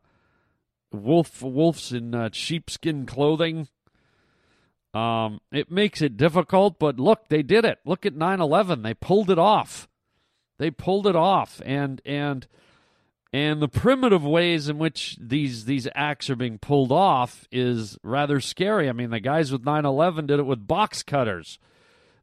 wolf 0.91 1.43
wolves 1.43 1.93
in 1.93 2.15
uh, 2.15 2.31
sheepskin 2.33 3.07
clothing. 3.07 3.69
Um, 4.95 5.41
it 5.51 5.71
makes 5.71 6.03
it 6.03 6.17
difficult, 6.17 6.79
but 6.79 7.01
look, 7.01 7.29
they 7.29 7.43
did 7.43 7.65
it. 7.65 7.79
Look 7.85 8.05
at 8.05 8.15
9/11; 8.15 8.83
they 8.83 8.95
pulled 8.95 9.31
it 9.31 9.39
off. 9.39 9.89
They 10.59 10.71
pulled 10.71 11.07
it 11.07 11.17
off, 11.17 11.63
and 11.65 12.01
and 12.05 12.47
and 13.33 13.63
the 13.63 13.69
primitive 13.69 14.25
ways 14.25 14.69
in 14.69 14.79
which 14.79 15.17
these 15.19 15.65
these 15.65 15.89
acts 15.95 16.29
are 16.29 16.37
being 16.37 16.59
pulled 16.59 16.93
off 16.93 17.49
is 17.51 17.97
rather 18.03 18.41
scary. 18.41 18.89
I 18.89 18.93
mean, 18.93 19.11
the 19.11 19.21
guys 19.21 19.51
with 19.51 19.65
9/11 19.65 20.27
did 20.27 20.39
it 20.39 20.47
with 20.47 20.67
box 20.67 21.03
cutters. 21.03 21.59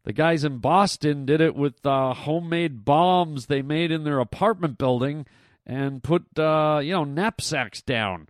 The 0.03 0.13
guys 0.13 0.43
in 0.43 0.59
Boston 0.59 1.25
did 1.25 1.41
it 1.41 1.55
with 1.55 1.85
uh, 1.85 2.13
homemade 2.13 2.85
bombs 2.85 3.47
they 3.47 3.61
made 3.61 3.91
in 3.91 4.03
their 4.03 4.19
apartment 4.19 4.77
building 4.77 5.25
and 5.65 6.03
put 6.03 6.37
uh, 6.37 6.81
you 6.83 6.93
know 6.93 7.03
knapsacks 7.03 7.81
down. 7.81 8.27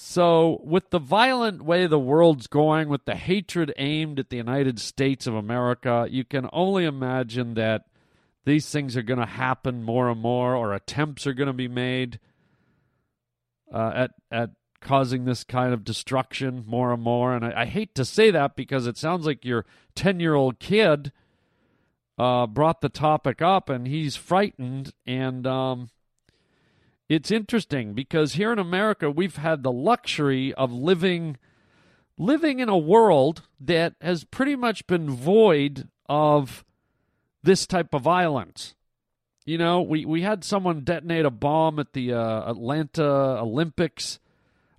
So, 0.00 0.60
with 0.62 0.90
the 0.90 1.00
violent 1.00 1.64
way 1.64 1.88
the 1.88 1.98
world's 1.98 2.46
going, 2.46 2.88
with 2.88 3.04
the 3.04 3.16
hatred 3.16 3.74
aimed 3.76 4.20
at 4.20 4.30
the 4.30 4.36
United 4.36 4.78
States 4.78 5.26
of 5.26 5.34
America, 5.34 6.06
you 6.08 6.22
can 6.22 6.48
only 6.52 6.84
imagine 6.84 7.54
that 7.54 7.86
these 8.44 8.70
things 8.70 8.96
are 8.96 9.02
going 9.02 9.18
to 9.18 9.26
happen 9.26 9.82
more 9.82 10.08
and 10.08 10.20
more, 10.20 10.54
or 10.54 10.72
attempts 10.72 11.26
are 11.26 11.32
going 11.32 11.48
to 11.48 11.52
be 11.52 11.66
made 11.66 12.20
uh, 13.74 13.90
at 13.92 14.10
at 14.30 14.50
causing 14.80 15.24
this 15.24 15.42
kind 15.42 15.74
of 15.74 15.82
destruction 15.82 16.62
more 16.64 16.92
and 16.92 17.02
more. 17.02 17.34
And 17.34 17.44
I, 17.44 17.62
I 17.62 17.64
hate 17.64 17.96
to 17.96 18.04
say 18.04 18.30
that 18.30 18.54
because 18.54 18.86
it 18.86 18.96
sounds 18.96 19.26
like 19.26 19.44
your 19.44 19.66
ten 19.96 20.20
year 20.20 20.36
old 20.36 20.60
kid 20.60 21.10
uh, 22.16 22.46
brought 22.46 22.82
the 22.82 22.88
topic 22.88 23.42
up, 23.42 23.68
and 23.68 23.88
he's 23.88 24.14
frightened 24.14 24.92
and. 25.04 25.44
Um, 25.44 25.90
it's 27.08 27.30
interesting 27.30 27.94
because 27.94 28.34
here 28.34 28.52
in 28.52 28.58
America 28.58 29.10
we've 29.10 29.36
had 29.36 29.62
the 29.62 29.72
luxury 29.72 30.52
of 30.54 30.72
living 30.72 31.36
living 32.18 32.58
in 32.58 32.68
a 32.68 32.76
world 32.76 33.42
that 33.60 33.94
has 34.00 34.24
pretty 34.24 34.56
much 34.56 34.86
been 34.86 35.08
void 35.08 35.88
of 36.08 36.64
this 37.42 37.66
type 37.66 37.94
of 37.94 38.02
violence. 38.02 38.74
You 39.46 39.56
know, 39.56 39.80
we, 39.80 40.04
we 40.04 40.22
had 40.22 40.44
someone 40.44 40.80
detonate 40.80 41.24
a 41.24 41.30
bomb 41.30 41.78
at 41.78 41.92
the 41.92 42.12
uh, 42.12 42.50
Atlanta 42.50 43.38
Olympics 43.40 44.18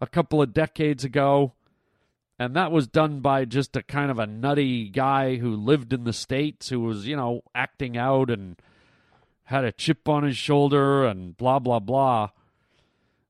a 0.01 0.05
couple 0.05 0.41
of 0.41 0.53
decades 0.53 1.03
ago, 1.03 1.53
and 2.37 2.55
that 2.55 2.71
was 2.71 2.87
done 2.87 3.21
by 3.21 3.45
just 3.45 3.75
a 3.75 3.81
kind 3.81 4.11
of 4.11 4.19
a 4.19 4.27
nutty 4.27 4.89
guy 4.89 5.37
who 5.37 5.55
lived 5.55 5.93
in 5.93 6.03
the 6.03 6.13
States 6.13 6.69
who 6.69 6.81
was, 6.81 7.07
you 7.07 7.15
know, 7.15 7.41
acting 7.55 7.97
out 7.97 8.29
and 8.29 8.57
had 9.49 9.65
a 9.65 9.71
chip 9.71 10.07
on 10.07 10.21
his 10.21 10.37
shoulder 10.37 11.03
and 11.03 11.35
blah, 11.35 11.57
blah, 11.57 11.79
blah. 11.79 12.29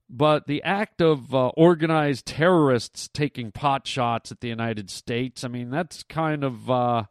But 0.09 0.47
the 0.47 0.61
act 0.63 1.01
of 1.01 1.33
uh, 1.33 1.47
organized 1.49 2.25
terrorists 2.25 3.07
taking 3.07 3.53
pot 3.53 3.87
shots 3.87 4.29
at 4.29 4.41
the 4.41 4.49
United 4.49 4.89
States, 4.89 5.45
I 5.45 5.47
mean, 5.47 5.69
that's 5.69 6.03
kind 6.03 6.43
of. 6.43 6.69
Uh, 6.69 7.03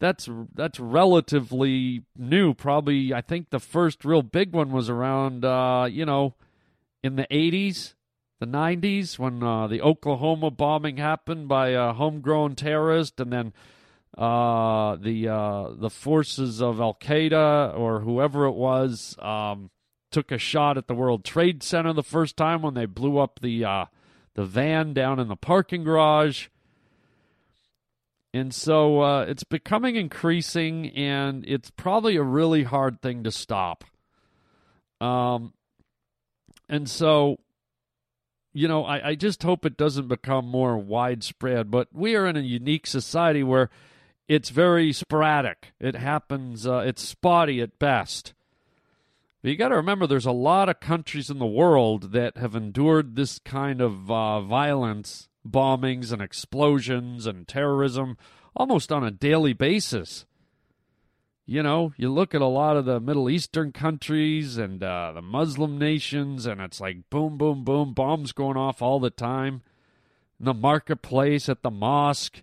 that's 0.00 0.28
that's 0.54 0.80
relatively 0.80 2.02
new. 2.16 2.52
Probably, 2.52 3.14
I 3.14 3.20
think 3.20 3.50
the 3.50 3.60
first 3.60 4.04
real 4.04 4.22
big 4.22 4.52
one 4.52 4.70
was 4.70 4.90
around, 4.90 5.44
uh, 5.44 5.86
you 5.90 6.04
know, 6.04 6.34
in 7.02 7.16
the 7.16 7.26
'80s, 7.30 7.94
the 8.40 8.46
'90s, 8.46 9.18
when 9.18 9.42
uh, 9.42 9.66
the 9.66 9.80
Oklahoma 9.80 10.50
bombing 10.50 10.96
happened 10.96 11.48
by 11.48 11.68
a 11.68 11.92
homegrown 11.92 12.54
terrorist, 12.56 13.18
and 13.20 13.32
then 13.32 13.52
uh, 14.16 14.96
the 14.96 15.28
uh, 15.28 15.70
the 15.74 15.90
forces 15.90 16.62
of 16.62 16.80
Al 16.80 16.94
Qaeda 16.94 17.76
or 17.76 18.00
whoever 18.00 18.44
it 18.46 18.54
was 18.54 19.16
um, 19.18 19.70
took 20.10 20.30
a 20.30 20.38
shot 20.38 20.78
at 20.78 20.86
the 20.86 20.94
World 20.94 21.24
Trade 21.24 21.62
Center 21.62 21.92
the 21.92 22.02
first 22.02 22.36
time 22.36 22.62
when 22.62 22.74
they 22.74 22.86
blew 22.86 23.18
up 23.18 23.40
the 23.40 23.64
uh, 23.64 23.86
the 24.34 24.44
van 24.44 24.92
down 24.92 25.18
in 25.18 25.28
the 25.28 25.36
parking 25.36 25.82
garage. 25.82 26.48
And 28.32 28.52
so 28.52 29.00
uh, 29.00 29.22
it's 29.22 29.44
becoming 29.44 29.94
increasing, 29.94 30.90
and 30.90 31.44
it's 31.46 31.70
probably 31.70 32.16
a 32.16 32.22
really 32.22 32.64
hard 32.64 33.00
thing 33.00 33.22
to 33.22 33.30
stop. 33.30 33.84
Um, 35.00 35.52
and 36.68 36.90
so, 36.90 37.38
you 38.52 38.66
know, 38.66 38.84
I, 38.84 39.10
I 39.10 39.14
just 39.14 39.44
hope 39.44 39.64
it 39.64 39.76
doesn't 39.76 40.08
become 40.08 40.46
more 40.46 40.76
widespread. 40.76 41.70
But 41.70 41.88
we 41.92 42.16
are 42.16 42.26
in 42.26 42.36
a 42.36 42.40
unique 42.40 42.88
society 42.88 43.44
where 43.44 43.70
it's 44.28 44.50
very 44.50 44.92
sporadic. 44.92 45.72
It 45.80 45.96
happens, 45.96 46.66
uh, 46.66 46.78
it's 46.78 47.02
spotty 47.02 47.60
at 47.60 47.78
best. 47.78 48.34
But 49.42 49.50
you 49.50 49.56
got 49.56 49.68
to 49.68 49.76
remember, 49.76 50.06
there's 50.06 50.24
a 50.24 50.32
lot 50.32 50.68
of 50.68 50.80
countries 50.80 51.28
in 51.28 51.38
the 51.38 51.46
world 51.46 52.12
that 52.12 52.38
have 52.38 52.54
endured 52.54 53.14
this 53.14 53.38
kind 53.38 53.80
of 53.80 54.10
uh, 54.10 54.40
violence 54.40 55.28
bombings 55.46 56.12
and 56.12 56.22
explosions 56.22 57.26
and 57.26 57.46
terrorism 57.46 58.16
almost 58.56 58.90
on 58.90 59.04
a 59.04 59.10
daily 59.10 59.52
basis. 59.52 60.24
You 61.46 61.62
know, 61.62 61.92
you 61.98 62.10
look 62.10 62.34
at 62.34 62.40
a 62.40 62.46
lot 62.46 62.78
of 62.78 62.86
the 62.86 63.00
Middle 63.00 63.28
Eastern 63.28 63.70
countries 63.70 64.56
and 64.56 64.82
uh, 64.82 65.12
the 65.14 65.20
Muslim 65.20 65.78
nations, 65.78 66.46
and 66.46 66.58
it's 66.62 66.80
like 66.80 67.10
boom, 67.10 67.36
boom, 67.36 67.64
boom, 67.64 67.92
bombs 67.92 68.32
going 68.32 68.56
off 68.56 68.80
all 68.80 68.98
the 68.98 69.10
time. 69.10 69.60
In 70.40 70.46
the 70.46 70.54
marketplace, 70.54 71.50
at 71.50 71.62
the 71.62 71.70
mosque, 71.70 72.42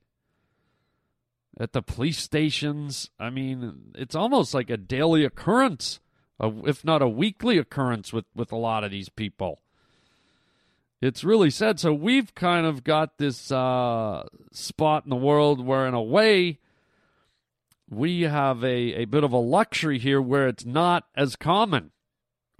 at 1.60 1.74
the 1.74 1.82
police 1.82 2.18
stations. 2.18 3.10
I 3.20 3.30
mean, 3.30 3.94
it's 3.96 4.16
almost 4.16 4.54
like 4.54 4.70
a 4.70 4.78
daily 4.78 5.26
occurrence, 5.26 6.00
if 6.40 6.84
not 6.86 7.02
a 7.02 7.10
weekly 7.10 7.58
occurrence 7.58 8.14
with, 8.14 8.26
with 8.36 8.52
a 8.52 8.58
lot 8.58 8.84
of 8.84 8.92
these 8.92 9.10
people 9.10 9.60
it's 11.02 11.24
really 11.24 11.50
sad. 11.50 11.80
So 11.80 11.94
we've 11.94 12.34
kind 12.36 12.66
of 12.66 12.84
got 12.84 13.18
this 13.18 13.52
uh, 13.52 14.24
spot 14.52 15.04
in 15.04 15.10
the 15.10 15.16
world 15.16 15.66
where, 15.66 15.88
in 15.88 15.94
a 15.94 16.02
way, 16.02 16.60
we 17.90 18.22
have 18.22 18.64
a, 18.64 19.02
a 19.02 19.06
bit 19.06 19.24
of 19.24 19.34
a 19.34 19.38
luxury 19.38 19.98
here 19.98 20.22
where 20.22 20.48
it's 20.48 20.66
not 20.66 21.06
as 21.16 21.36
common. 21.36 21.92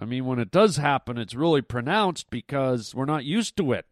I 0.00 0.04
mean, 0.04 0.24
when 0.24 0.40
it 0.40 0.50
does 0.50 0.76
happen, 0.76 1.16
it's 1.16 1.34
really 1.34 1.62
pronounced 1.62 2.28
because 2.28 2.94
we're 2.94 3.04
not 3.04 3.24
used 3.24 3.56
to 3.58 3.72
it. 3.72 3.86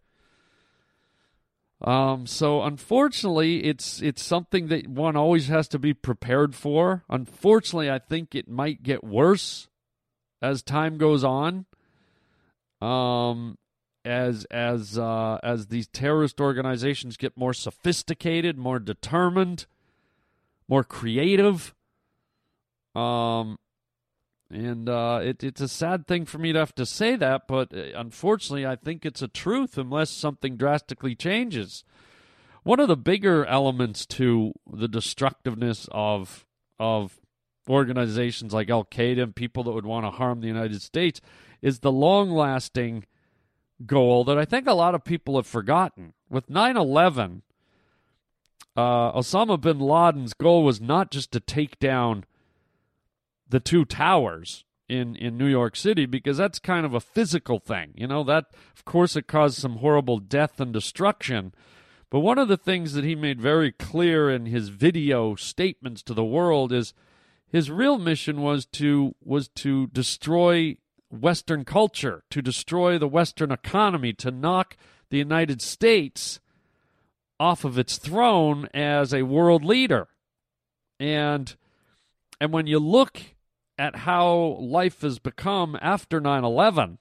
Um, 1.82 2.26
so 2.26 2.62
unfortunately, 2.62 3.64
it's 3.64 4.02
it's 4.02 4.22
something 4.22 4.68
that 4.68 4.86
one 4.86 5.16
always 5.16 5.48
has 5.48 5.66
to 5.68 5.78
be 5.78 5.94
prepared 5.94 6.54
for. 6.54 7.04
Unfortunately, 7.08 7.90
I 7.90 7.98
think 7.98 8.34
it 8.34 8.48
might 8.48 8.82
get 8.82 9.02
worse 9.02 9.68
as 10.42 10.62
time 10.62 10.98
goes 10.98 11.24
on. 11.24 11.64
Um, 12.82 13.56
as 14.04 14.44
as 14.50 14.98
uh, 14.98 15.38
as 15.42 15.68
these 15.68 15.86
terrorist 15.86 16.40
organizations 16.40 17.16
get 17.16 17.36
more 17.36 17.54
sophisticated, 17.54 18.58
more 18.58 18.78
determined, 18.78 19.66
more 20.68 20.84
creative. 20.84 21.74
Um, 22.94 23.58
and 24.50 24.88
uh, 24.88 25.20
it, 25.22 25.44
it's 25.44 25.60
a 25.60 25.68
sad 25.68 26.06
thing 26.06 26.24
for 26.26 26.38
me 26.38 26.52
to 26.52 26.58
have 26.58 26.74
to 26.74 26.84
say 26.84 27.14
that, 27.16 27.46
but 27.46 27.72
uh, 27.72 27.82
unfortunately, 27.94 28.66
I 28.66 28.76
think 28.76 29.06
it's 29.06 29.22
a 29.22 29.28
truth 29.28 29.78
unless 29.78 30.10
something 30.10 30.56
drastically 30.56 31.14
changes. 31.14 31.84
One 32.62 32.80
of 32.80 32.88
the 32.88 32.96
bigger 32.96 33.46
elements 33.46 34.04
to 34.06 34.52
the 34.70 34.88
destructiveness 34.88 35.88
of 35.92 36.46
of 36.78 37.20
organizations 37.68 38.52
like 38.52 38.70
Al 38.70 38.84
Qaeda 38.84 39.22
and 39.22 39.36
people 39.36 39.62
that 39.64 39.72
would 39.72 39.86
want 39.86 40.04
to 40.04 40.10
harm 40.10 40.40
the 40.40 40.48
United 40.48 40.82
States 40.82 41.20
is 41.62 41.80
the 41.80 41.92
long 41.92 42.30
lasting 42.30 43.04
goal 43.86 44.24
that 44.24 44.38
I 44.38 44.44
think 44.44 44.66
a 44.66 44.74
lot 44.74 44.94
of 44.94 45.04
people 45.04 45.36
have 45.36 45.46
forgotten. 45.46 46.14
With 46.28 46.50
9 46.50 46.76
11, 46.76 47.42
uh, 48.76 49.12
Osama 49.12 49.60
bin 49.60 49.78
Laden's 49.78 50.34
goal 50.34 50.64
was 50.64 50.80
not 50.80 51.10
just 51.10 51.32
to 51.32 51.40
take 51.40 51.78
down 51.78 52.24
the 53.50 53.60
two 53.60 53.84
towers 53.84 54.64
in, 54.88 55.14
in 55.16 55.38
New 55.38 55.46
York 55.46 55.76
City, 55.76 56.06
because 56.06 56.36
that's 56.36 56.58
kind 56.58 56.84
of 56.84 56.94
a 56.94 57.00
physical 57.00 57.58
thing. 57.58 57.92
You 57.94 58.06
know, 58.08 58.24
that, 58.24 58.46
of 58.76 58.84
course, 58.84 59.14
it 59.14 59.28
caused 59.28 59.58
some 59.58 59.76
horrible 59.76 60.18
death 60.18 60.58
and 60.58 60.72
destruction. 60.72 61.54
But 62.10 62.20
one 62.20 62.38
of 62.38 62.48
the 62.48 62.56
things 62.56 62.94
that 62.94 63.04
he 63.04 63.14
made 63.14 63.40
very 63.40 63.70
clear 63.70 64.28
in 64.28 64.46
his 64.46 64.68
video 64.68 65.36
statements 65.36 66.02
to 66.02 66.14
the 66.14 66.24
world 66.24 66.72
is 66.72 66.92
his 67.46 67.70
real 67.70 67.98
mission 67.98 68.42
was 68.42 68.66
to 68.66 69.14
was 69.22 69.48
to 69.48 69.86
destroy 69.88 70.76
Western 71.10 71.64
culture, 71.64 72.24
to 72.30 72.42
destroy 72.42 72.98
the 72.98 73.08
Western 73.08 73.52
economy, 73.52 74.12
to 74.14 74.30
knock 74.30 74.76
the 75.10 75.18
United 75.18 75.60
States 75.62 76.40
off 77.38 77.64
of 77.64 77.78
its 77.78 77.96
throne 77.96 78.68
as 78.74 79.14
a 79.14 79.22
world 79.22 79.64
leader. 79.64 80.08
And 80.98 81.54
and 82.40 82.52
when 82.52 82.66
you 82.66 82.78
look 82.78 83.22
at 83.80 83.96
how 83.96 84.58
life 84.60 85.00
has 85.00 85.18
become 85.18 85.76
after 85.80 86.20
9/11, 86.20 86.98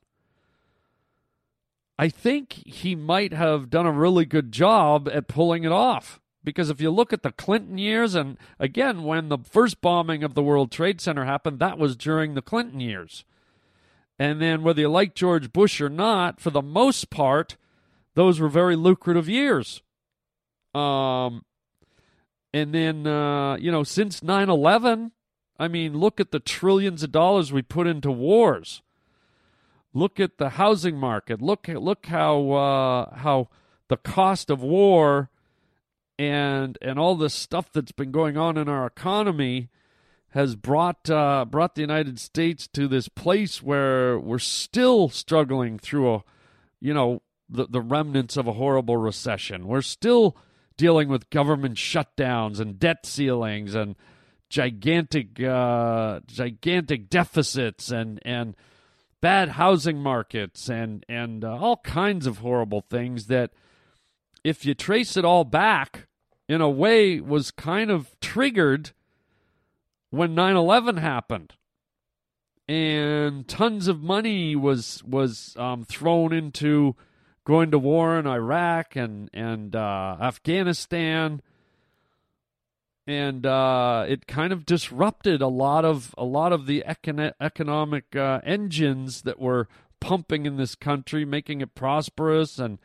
I 1.97 2.07
think 2.07 2.53
he 2.53 2.95
might 2.95 3.33
have 3.33 3.69
done 3.69 3.85
a 3.85 3.91
really 3.91 4.23
good 4.23 4.53
job 4.53 5.09
at 5.11 5.27
pulling 5.27 5.65
it 5.65 5.73
off 5.73 6.21
Because 6.41 6.69
if 6.69 6.79
you 6.79 6.89
look 6.89 7.11
at 7.11 7.21
the 7.21 7.33
Clinton 7.33 7.77
years, 7.77 8.15
and 8.15 8.37
again, 8.57 9.03
when 9.03 9.27
the 9.27 9.39
first 9.39 9.81
bombing 9.81 10.23
of 10.23 10.35
the 10.35 10.41
World 10.41 10.71
Trade 10.71 11.01
Center 11.01 11.25
happened, 11.25 11.59
that 11.59 11.77
was 11.77 11.97
during 11.97 12.33
the 12.33 12.41
Clinton 12.41 12.79
years. 12.79 13.25
And 14.17 14.41
then, 14.41 14.63
whether 14.63 14.79
you 14.79 14.89
like 14.89 15.15
George 15.15 15.51
Bush 15.51 15.81
or 15.81 15.89
not, 15.89 16.39
for 16.39 16.49
the 16.49 16.61
most 16.61 17.09
part, 17.09 17.57
those 18.15 18.39
were 18.39 18.47
very 18.47 18.77
lucrative 18.77 19.27
years. 19.27 19.81
Um, 20.73 21.43
and 22.53 22.73
then, 22.73 23.05
uh, 23.05 23.57
you 23.57 23.71
know, 23.71 23.83
since 23.83 24.23
9 24.23 24.49
11, 24.49 25.11
I 25.59 25.67
mean, 25.67 25.97
look 25.97 26.21
at 26.21 26.31
the 26.31 26.39
trillions 26.39 27.03
of 27.03 27.11
dollars 27.11 27.51
we 27.51 27.61
put 27.61 27.85
into 27.85 28.11
wars. 28.11 28.81
Look 29.93 30.19
at 30.19 30.37
the 30.37 30.51
housing 30.51 30.97
market. 30.97 31.41
Look 31.41 31.67
look 31.67 32.05
how 32.05 32.51
uh, 32.51 33.15
how 33.17 33.49
the 33.89 33.97
cost 33.97 34.49
of 34.49 34.61
war 34.61 35.29
and 36.17 36.77
and 36.81 36.97
all 36.97 37.15
this 37.15 37.33
stuff 37.33 37.71
that's 37.73 37.91
been 37.91 38.11
going 38.11 38.37
on 38.37 38.57
in 38.57 38.69
our 38.69 38.85
economy 38.85 39.69
has 40.29 40.55
brought 40.55 41.09
uh, 41.09 41.43
brought 41.45 41.75
the 41.75 41.81
United 41.81 42.19
States 42.19 42.67
to 42.67 42.87
this 42.87 43.09
place 43.09 43.61
where 43.61 44.17
we're 44.17 44.39
still 44.39 45.09
struggling 45.09 45.79
through 45.79 46.13
a 46.13 46.23
you 46.79 46.93
know 46.93 47.21
the 47.49 47.65
the 47.67 47.81
remnants 47.81 48.37
of 48.37 48.47
a 48.47 48.53
horrible 48.53 48.97
recession. 48.97 49.67
We're 49.67 49.81
still 49.81 50.37
dealing 50.77 51.09
with 51.09 51.29
government 51.29 51.75
shutdowns 51.75 52.59
and 52.59 52.79
debt 52.79 53.05
ceilings 53.05 53.75
and 53.75 53.95
gigantic 54.49 55.41
uh, 55.41 56.19
gigantic 56.27 57.09
deficits 57.09 57.91
and 57.91 58.19
and 58.25 58.55
bad 59.21 59.49
housing 59.49 60.01
markets 60.01 60.69
and 60.69 61.05
and 61.07 61.43
uh, 61.43 61.55
all 61.57 61.77
kinds 61.77 62.25
of 62.25 62.39
horrible 62.39 62.81
things 62.81 63.27
that 63.27 63.51
if 64.43 64.65
you 64.65 64.73
trace 64.73 65.17
it 65.17 65.25
all 65.25 65.43
back 65.43 66.07
in 66.47 66.61
a 66.61 66.69
way 66.69 67.19
was 67.19 67.51
kind 67.51 67.91
of 67.91 68.19
triggered 68.19 68.91
when 70.09 70.35
9/11 70.35 70.99
happened. 70.99 71.53
And 72.67 73.47
tons 73.47 73.87
of 73.87 74.01
money 74.01 74.55
was 74.55 75.03
was 75.03 75.55
um, 75.57 75.83
thrown 75.83 76.33
into 76.33 76.95
going 77.43 77.71
to 77.71 77.79
war 77.79 78.19
in 78.19 78.27
Iraq 78.27 78.95
and 78.95 79.29
and 79.33 79.75
uh, 79.75 80.17
Afghanistan 80.21 81.41
and 83.09 83.43
uh, 83.43 84.05
it 84.07 84.27
kind 84.27 84.53
of 84.53 84.67
disrupted 84.67 85.41
a 85.41 85.47
lot 85.47 85.83
of 85.83 86.13
a 86.15 86.23
lot 86.23 86.53
of 86.53 86.67
the 86.67 86.83
econ- 86.87 87.33
economic 87.41 88.15
uh, 88.15 88.39
engines 88.43 89.23
that 89.23 89.39
were 89.39 89.67
pumping 89.99 90.45
in 90.45 90.57
this 90.57 90.75
country, 90.75 91.25
making 91.25 91.59
it 91.61 91.73
prosperous, 91.73 92.59
and 92.59 92.77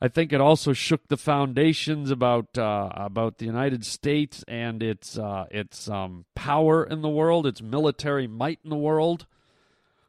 I 0.00 0.08
think 0.08 0.32
it 0.32 0.40
also 0.40 0.72
shook 0.72 1.06
the 1.06 1.16
foundations 1.16 2.10
about 2.10 2.58
uh, 2.58 2.90
about 2.92 3.38
the 3.38 3.46
United 3.46 3.86
States 3.86 4.44
and 4.48 4.82
its 4.82 5.16
uh, 5.16 5.46
its 5.52 5.88
um, 5.88 6.24
power 6.34 6.82
in 6.82 7.02
the 7.02 7.08
world, 7.08 7.46
its 7.46 7.62
military 7.62 8.26
might 8.26 8.58
in 8.64 8.70
the 8.70 8.76
world. 8.76 9.26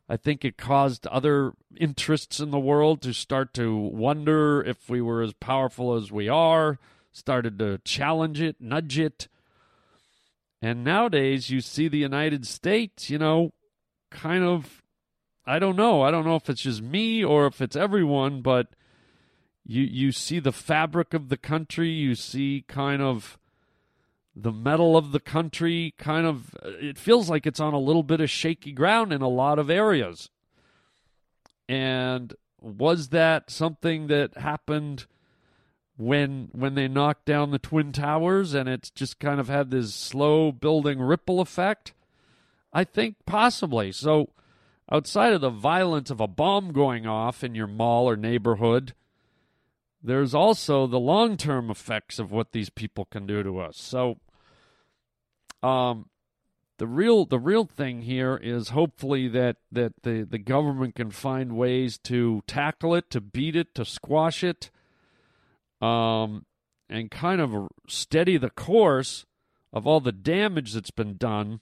I 0.09 0.17
think 0.17 0.43
it 0.43 0.57
caused 0.57 1.05
other 1.07 1.53
interests 1.75 2.39
in 2.39 2.49
the 2.49 2.59
world 2.59 3.03
to 3.03 3.13
start 3.13 3.53
to 3.53 3.75
wonder 3.75 4.63
if 4.63 4.89
we 4.89 4.99
were 4.99 5.21
as 5.21 5.33
powerful 5.33 5.93
as 5.93 6.11
we 6.11 6.27
are 6.27 6.79
started 7.17 7.59
to 7.59 7.79
challenge 7.79 8.39
it, 8.39 8.57
nudge 8.59 8.99
it. 8.99 9.27
And 10.61 10.83
nowadays, 10.83 11.49
you 11.49 11.61
see 11.61 11.87
the 11.87 11.97
United 11.97 12.47
States, 12.47 13.09
you 13.09 13.17
know, 13.17 13.53
kind 14.09 14.43
of, 14.43 14.83
I 15.45 15.59
don't 15.59 15.75
know. 15.75 16.01
I 16.01 16.11
don't 16.11 16.25
know 16.25 16.35
if 16.35 16.49
it's 16.49 16.61
just 16.61 16.81
me 16.81 17.23
or 17.23 17.47
if 17.47 17.61
it's 17.61 17.75
everyone, 17.75 18.41
but 18.41 18.67
you, 19.65 19.83
you 19.83 20.11
see 20.11 20.39
the 20.39 20.51
fabric 20.51 21.13
of 21.13 21.29
the 21.29 21.37
country. 21.37 21.89
You 21.89 22.15
see 22.15 22.63
kind 22.67 23.01
of 23.01 23.37
the 24.35 24.51
mettle 24.51 24.95
of 24.95 25.11
the 25.11 25.19
country 25.19 25.93
kind 25.97 26.25
of, 26.25 26.55
it 26.63 26.97
feels 26.97 27.29
like 27.29 27.45
it's 27.45 27.59
on 27.59 27.73
a 27.73 27.79
little 27.79 28.03
bit 28.03 28.21
of 28.21 28.29
shaky 28.29 28.71
ground 28.71 29.11
in 29.11 29.21
a 29.21 29.27
lot 29.27 29.59
of 29.59 29.69
areas. 29.69 30.29
And 31.67 32.33
was 32.61 33.09
that 33.09 33.51
something 33.51 34.07
that 34.07 34.37
happened 34.37 35.05
when 35.97 36.49
when 36.51 36.75
they 36.75 36.87
knocked 36.87 37.25
down 37.25 37.51
the 37.51 37.59
twin 37.59 37.91
towers 37.91 38.53
and 38.53 38.69
it's 38.69 38.91
just 38.91 39.19
kind 39.19 39.39
of 39.39 39.49
had 39.49 39.71
this 39.71 39.93
slow 39.93 40.51
building 40.51 41.01
ripple 41.01 41.39
effect 41.41 41.93
i 42.71 42.83
think 42.83 43.15
possibly. 43.25 43.91
So 43.91 44.29
outside 44.91 45.33
of 45.33 45.41
the 45.41 45.49
violence 45.49 46.09
of 46.11 46.21
a 46.21 46.27
bomb 46.27 46.71
going 46.71 47.07
off 47.07 47.43
in 47.43 47.55
your 47.55 47.67
mall 47.67 48.07
or 48.07 48.15
neighborhood 48.15 48.93
there's 50.03 50.35
also 50.35 50.85
the 50.85 50.99
long-term 50.99 51.71
effects 51.71 52.19
of 52.19 52.31
what 52.31 52.51
these 52.51 52.69
people 52.69 53.05
can 53.05 53.25
do 53.25 53.41
to 53.43 53.59
us. 53.59 53.77
So 53.77 54.19
um 55.63 56.09
the 56.77 56.87
real 56.87 57.25
the 57.25 57.39
real 57.39 57.65
thing 57.65 58.03
here 58.03 58.39
is 58.41 58.69
hopefully 58.69 59.27
that 59.29 59.57
that 59.71 60.03
the 60.03 60.21
the 60.29 60.37
government 60.37 60.93
can 60.93 61.09
find 61.09 61.57
ways 61.57 61.97
to 61.97 62.43
tackle 62.45 62.93
it 62.93 63.09
to 63.09 63.19
beat 63.19 63.55
it 63.55 63.73
to 63.73 63.83
squash 63.83 64.43
it 64.43 64.69
um, 65.81 66.45
and 66.89 67.11
kind 67.11 67.41
of 67.41 67.67
steady 67.87 68.37
the 68.37 68.49
course 68.49 69.25
of 69.73 69.85
all 69.85 69.99
the 69.99 70.11
damage 70.11 70.73
that's 70.73 70.91
been 70.91 71.17
done 71.17 71.59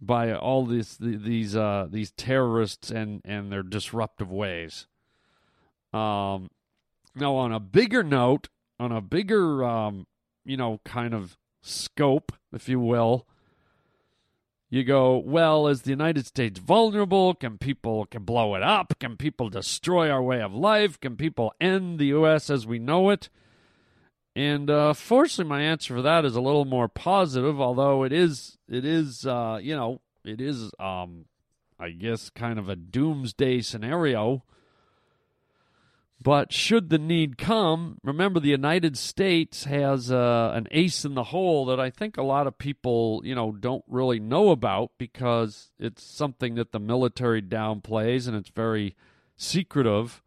by 0.00 0.32
all 0.32 0.66
these 0.66 0.98
these 0.98 1.54
uh, 1.54 1.86
these 1.90 2.10
terrorists 2.12 2.90
and 2.90 3.22
and 3.24 3.52
their 3.52 3.62
disruptive 3.62 4.30
ways. 4.30 4.86
Um, 5.92 6.50
now, 7.14 7.34
on 7.36 7.52
a 7.52 7.60
bigger 7.60 8.02
note, 8.02 8.48
on 8.80 8.92
a 8.92 9.00
bigger 9.00 9.64
um, 9.64 10.06
you 10.44 10.56
know 10.56 10.80
kind 10.84 11.14
of 11.14 11.38
scope, 11.62 12.32
if 12.52 12.68
you 12.68 12.80
will. 12.80 13.26
You 14.72 14.84
go, 14.84 15.18
well, 15.18 15.68
is 15.68 15.82
the 15.82 15.90
United 15.90 16.24
States 16.24 16.58
vulnerable? 16.58 17.34
Can 17.34 17.58
people 17.58 18.06
can 18.06 18.24
blow 18.24 18.54
it 18.54 18.62
up? 18.62 18.98
Can 18.98 19.18
people 19.18 19.50
destroy 19.50 20.08
our 20.08 20.22
way 20.22 20.40
of 20.40 20.54
life? 20.54 20.98
Can 20.98 21.14
people 21.14 21.52
end 21.60 21.98
the 21.98 22.06
U.S. 22.06 22.48
as 22.48 22.66
we 22.66 22.78
know 22.78 23.10
it? 23.10 23.28
And 24.34 24.70
uh, 24.70 24.94
fortunately, 24.94 25.50
my 25.50 25.60
answer 25.60 25.96
for 25.96 26.00
that 26.00 26.24
is 26.24 26.36
a 26.36 26.40
little 26.40 26.64
more 26.64 26.88
positive. 26.88 27.60
Although 27.60 28.04
it 28.04 28.14
is, 28.14 28.56
it 28.66 28.86
is, 28.86 29.26
uh, 29.26 29.58
you 29.60 29.76
know, 29.76 30.00
it 30.24 30.40
is, 30.40 30.70
um, 30.80 31.26
I 31.78 31.90
guess, 31.90 32.30
kind 32.30 32.58
of 32.58 32.70
a 32.70 32.74
doomsday 32.74 33.60
scenario. 33.60 34.42
But 36.22 36.52
should 36.52 36.88
the 36.88 36.98
need 36.98 37.36
come, 37.36 37.98
remember 38.04 38.38
the 38.38 38.48
United 38.48 38.96
States 38.96 39.64
has 39.64 40.12
uh, 40.12 40.52
an 40.54 40.68
ace 40.70 41.04
in 41.04 41.14
the 41.14 41.24
hole 41.24 41.66
that 41.66 41.80
I 41.80 41.90
think 41.90 42.16
a 42.16 42.22
lot 42.22 42.46
of 42.46 42.58
people, 42.58 43.22
you 43.24 43.34
know, 43.34 43.50
don't 43.50 43.84
really 43.88 44.20
know 44.20 44.50
about 44.50 44.92
because 44.98 45.72
it's 45.80 46.04
something 46.04 46.54
that 46.54 46.70
the 46.70 46.78
military 46.78 47.42
downplays 47.42 48.28
and 48.28 48.36
it's 48.36 48.50
very 48.50 48.94
secretive. 49.36 50.22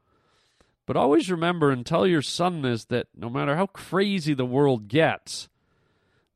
But 0.86 0.98
always 0.98 1.32
remember 1.32 1.72
and 1.72 1.86
tell 1.86 2.06
your 2.06 2.22
son 2.22 2.62
this 2.62 2.84
that 2.86 3.08
no 3.16 3.30
matter 3.30 3.56
how 3.56 3.68
crazy 3.68 4.34
the 4.34 4.46
world 4.46 4.90
gets, 4.90 5.48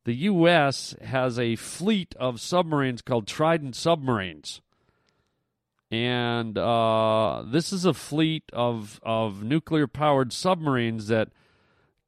the 0.04 0.14
U.S. 0.14 0.94
has 1.02 1.38
a 1.38 1.56
fleet 1.56 2.14
of 2.18 2.40
submarines 2.40 3.02
called 3.02 3.26
Trident 3.26 3.76
submarines 3.76 4.62
and 5.90 6.56
uh, 6.56 7.42
this 7.46 7.72
is 7.72 7.84
a 7.84 7.94
fleet 7.94 8.44
of 8.52 9.00
of 9.02 9.42
nuclear 9.42 9.86
powered 9.86 10.32
submarines 10.32 11.08
that 11.08 11.28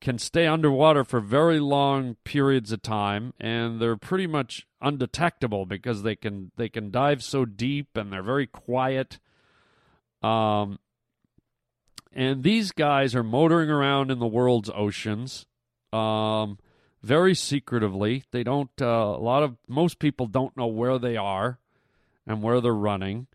can 0.01 0.19
stay 0.19 0.47
underwater 0.47 1.05
for 1.05 1.21
very 1.21 1.61
long 1.61 2.17
periods 2.25 2.73
of 2.73 2.83
time 2.83 3.33
and 3.39 3.81
they're 3.81 3.97
pretty 3.97 4.27
much 4.27 4.67
undetectable 4.81 5.65
because 5.65 6.03
they 6.03 6.17
can 6.17 6.51
they 6.57 6.69
can 6.69 6.91
dive 6.91 7.23
so 7.23 7.45
deep 7.45 7.97
and 7.97 8.13
they're 8.13 8.23
very 8.23 8.47
quiet. 8.47 9.19
Um 10.23 10.79
and 12.13 12.43
these 12.43 12.73
guys 12.73 13.15
are 13.15 13.23
motoring 13.23 13.71
around 13.71 14.11
in 14.11 14.19
the 14.19 14.27
world's 14.27 14.71
oceans 14.75 15.47
um 15.93 16.59
very 17.03 17.35
secretively. 17.35 18.25
They 18.31 18.45
don't 18.45 18.71
uh, 18.81 18.87
a 18.87 19.23
lot 19.23 19.43
of 19.43 19.57
most 19.69 19.99
people 19.99 20.27
don't 20.27 20.57
know 20.57 20.67
where 20.67 20.99
they 20.99 21.17
are 21.17 21.59
and 22.27 22.43
where 22.43 22.61
they're 22.61 22.73
running 22.73 23.27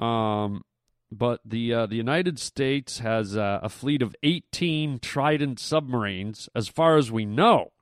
um, 0.00 0.62
but 1.10 1.40
the 1.44 1.72
uh, 1.72 1.86
the 1.86 1.96
United 1.96 2.38
States 2.38 2.98
has 2.98 3.36
uh, 3.36 3.60
a 3.62 3.68
fleet 3.68 4.02
of 4.02 4.14
18 4.22 4.98
Trident 4.98 5.60
submarines, 5.60 6.48
as 6.54 6.68
far 6.68 6.96
as 6.96 7.10
we 7.10 7.24
know. 7.24 7.72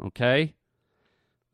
Okay, 0.00 0.54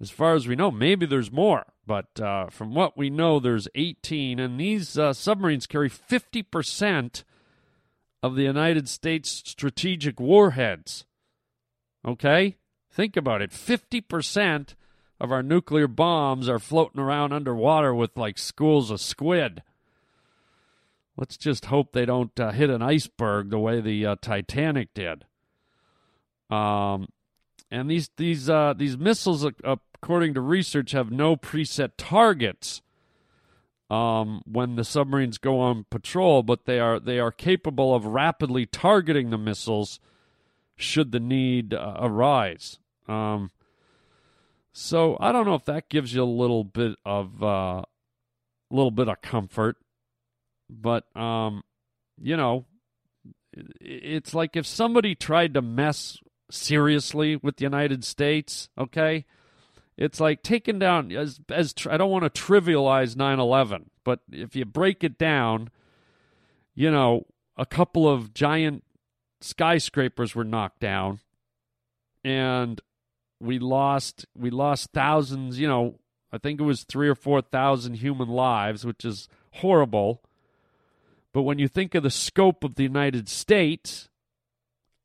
as 0.01 0.11
far 0.11 0.35
as 0.35 0.47
we 0.47 0.57
know, 0.57 0.71
maybe 0.71 1.07
there's 1.07 1.33
more, 1.33 1.65
but 1.87 2.21
uh, 2.21 2.49
from 2.51 2.75
what 2.75 2.97
we 2.97 3.09
know, 3.09 3.41
there's 3.41 3.69
18, 3.75 4.39
and 4.39 4.61
these 4.61 4.99
uh, 4.99 5.13
submarines 5.13 5.67
carry 5.67 5.89
50 5.89 6.43
percent 6.43 7.25
of 8.23 8.35
the 8.35 8.43
United 8.43 8.89
States 8.89 9.43
strategic 9.47 10.19
warheads. 10.19 11.05
Okay, 12.07 12.57
think 12.91 13.17
about 13.17 13.43
it: 13.43 13.53
50 13.53 14.01
percent 14.03 14.75
of 15.21 15.33
our 15.33 15.43
nuclear 15.43 15.89
bombs 15.89 16.49
are 16.49 16.59
floating 16.59 17.01
around 17.01 17.33
underwater 17.33 17.95
with 17.95 18.17
like 18.17 18.39
schools 18.39 18.91
of 18.91 19.01
squid. 19.01 19.63
Let's 21.17 21.37
just 21.37 21.67
hope 21.67 21.93
they 21.93 22.05
don't 22.05 22.39
uh, 22.39 22.51
hit 22.51 22.71
an 22.71 22.83
iceberg 22.83 23.51
the 23.51 23.59
way 23.59 23.81
the 23.81 24.05
uh, 24.05 24.17
Titanic 24.21 24.93
did. 24.95 25.25
Um, 26.51 27.09
and 27.71 27.91
these 27.91 28.11
these 28.17 28.51
uh, 28.51 28.75
these 28.77 28.99
missiles, 28.99 29.45
according 29.65 30.35
to 30.35 30.41
research, 30.41 30.93
have 30.93 31.11
no 31.11 31.37
preset 31.37 31.93
targets. 31.97 32.83
Um, 33.91 34.41
when 34.47 34.77
the 34.77 34.83
submarines 34.83 35.37
go 35.37 35.61
on 35.61 35.85
patrol, 35.91 36.43
but 36.43 36.65
they 36.65 36.81
are 36.81 36.99
they 36.99 37.21
are 37.21 37.31
capable 37.31 37.95
of 37.95 38.07
rapidly 38.07 38.67
targeting 38.67 39.31
the 39.31 39.39
missiles 39.39 40.01
should 40.75 41.13
the 41.13 41.21
need 41.21 41.75
uh, 41.75 41.97
arise. 42.01 42.79
Um, 43.07 43.51
so 44.77 45.17
I 45.21 45.31
don't 45.31 45.47
know 45.47 45.55
if 45.55 45.67
that 45.67 45.89
gives 45.89 46.13
you 46.13 46.23
a 46.23 46.25
little 46.25 46.65
bit 46.65 46.97
of 47.07 47.41
a 47.41 47.47
uh, 47.47 47.83
little 48.73 48.91
bit 48.91 49.09
of 49.09 49.23
comfort, 49.23 49.77
but 50.69 51.05
um, 51.17 51.63
you 52.21 52.37
know, 52.37 52.67
it's 53.81 54.35
like 54.35 54.57
if 54.57 54.67
somebody 54.67 55.15
tried 55.15 55.55
to 55.55 55.63
mess 55.63 56.19
seriously 56.51 57.37
with 57.37 57.59
the 57.59 57.63
United 57.63 58.05
States, 58.05 58.69
okay? 58.77 59.25
It's 59.97 60.19
like 60.19 60.43
taking 60.43 60.81
down 60.81 61.13
as 61.13 61.39
as 61.49 61.73
I 61.89 61.97
don't 61.97 62.11
want 62.11 62.25
to 62.25 62.43
trivialize 62.43 63.15
9/11, 63.15 63.91
but 64.03 64.23
if 64.33 64.57
you 64.57 64.65
break 64.65 65.05
it 65.05 65.19
down, 65.19 65.71
you 66.75 66.91
know, 66.91 67.27
a 67.57 67.65
couple 67.65 68.09
of 68.09 68.35
giant 68.35 68.83
skyscrapers 69.41 70.35
were 70.35 70.43
knocked 70.43 70.81
down 70.81 71.21
and 72.25 72.81
we 73.41 73.59
lost 73.59 74.27
we 74.37 74.51
lost 74.51 74.91
thousands, 74.93 75.59
you 75.59 75.69
know, 75.69 75.99
I 76.33 76.39
think 76.39 76.61
it 76.61 76.65
was 76.65 76.85
3 76.85 77.09
or 77.09 77.15
4,000 77.15 77.95
human 77.95 78.29
lives, 78.29 78.85
which 78.85 79.05
is 79.05 79.29
horrible. 79.53 80.23
But 81.33 81.43
when 81.43 81.59
you 81.59 81.69
think 81.69 81.95
of 81.95 82.03
the 82.03 82.11
scope 82.11 82.65
of 82.65 82.75
the 82.75 82.83
United 82.83 83.29
States, 83.29 84.09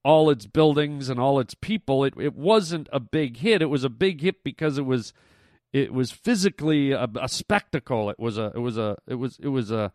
all 0.03 0.29
its 0.29 0.45
buildings 0.45 1.09
and 1.09 1.19
all 1.19 1.39
its 1.39 1.53
people, 1.53 2.03
it, 2.03 2.13
it 2.17 2.35
wasn't 2.35 2.89
a 2.91 2.99
big 2.99 3.37
hit. 3.37 3.61
It 3.61 3.69
was 3.69 3.83
a 3.83 3.89
big 3.89 4.21
hit 4.21 4.43
because 4.43 4.77
it 4.77 4.85
was 4.85 5.13
it 5.71 5.93
was 5.93 6.11
physically 6.11 6.91
a, 6.91 7.07
a 7.21 7.29
spectacle. 7.29 8.09
It 8.09 8.19
was 8.19 8.37
a 8.37 8.51
it 8.55 8.59
was 8.59 8.77
a 8.77 8.97
it 9.07 9.15
was 9.15 9.37
it 9.39 9.49
was 9.49 9.71
a 9.71 9.91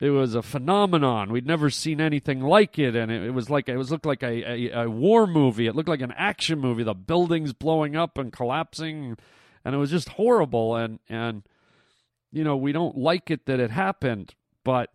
it 0.00 0.10
was 0.10 0.34
a 0.34 0.42
phenomenon. 0.42 1.32
We'd 1.32 1.46
never 1.46 1.70
seen 1.70 2.00
anything 2.00 2.40
like 2.40 2.78
it, 2.78 2.94
and 2.94 3.10
it, 3.10 3.24
it 3.24 3.30
was 3.30 3.50
like 3.50 3.68
it 3.68 3.76
was 3.76 3.90
looked 3.90 4.06
like 4.06 4.22
a, 4.22 4.50
a, 4.50 4.84
a, 4.84 4.90
war 4.90 5.26
movie. 5.26 5.66
It 5.66 5.74
looked 5.74 5.88
like 5.88 6.00
an 6.00 6.14
action 6.16 6.60
movie. 6.60 6.84
The 6.84 6.94
buildings 6.94 7.52
blowing 7.52 7.96
up 7.96 8.16
and 8.16 8.32
collapsing, 8.32 9.16
and 9.64 9.74
it 9.74 9.78
was 9.78 9.90
just 9.90 10.10
horrible. 10.10 10.76
And 10.76 11.00
and 11.08 11.42
you 12.30 12.44
know 12.44 12.56
we 12.56 12.72
don't 12.72 12.96
like 12.96 13.30
it 13.30 13.46
that 13.46 13.60
it 13.60 13.70
happened, 13.70 14.34
but 14.64 14.90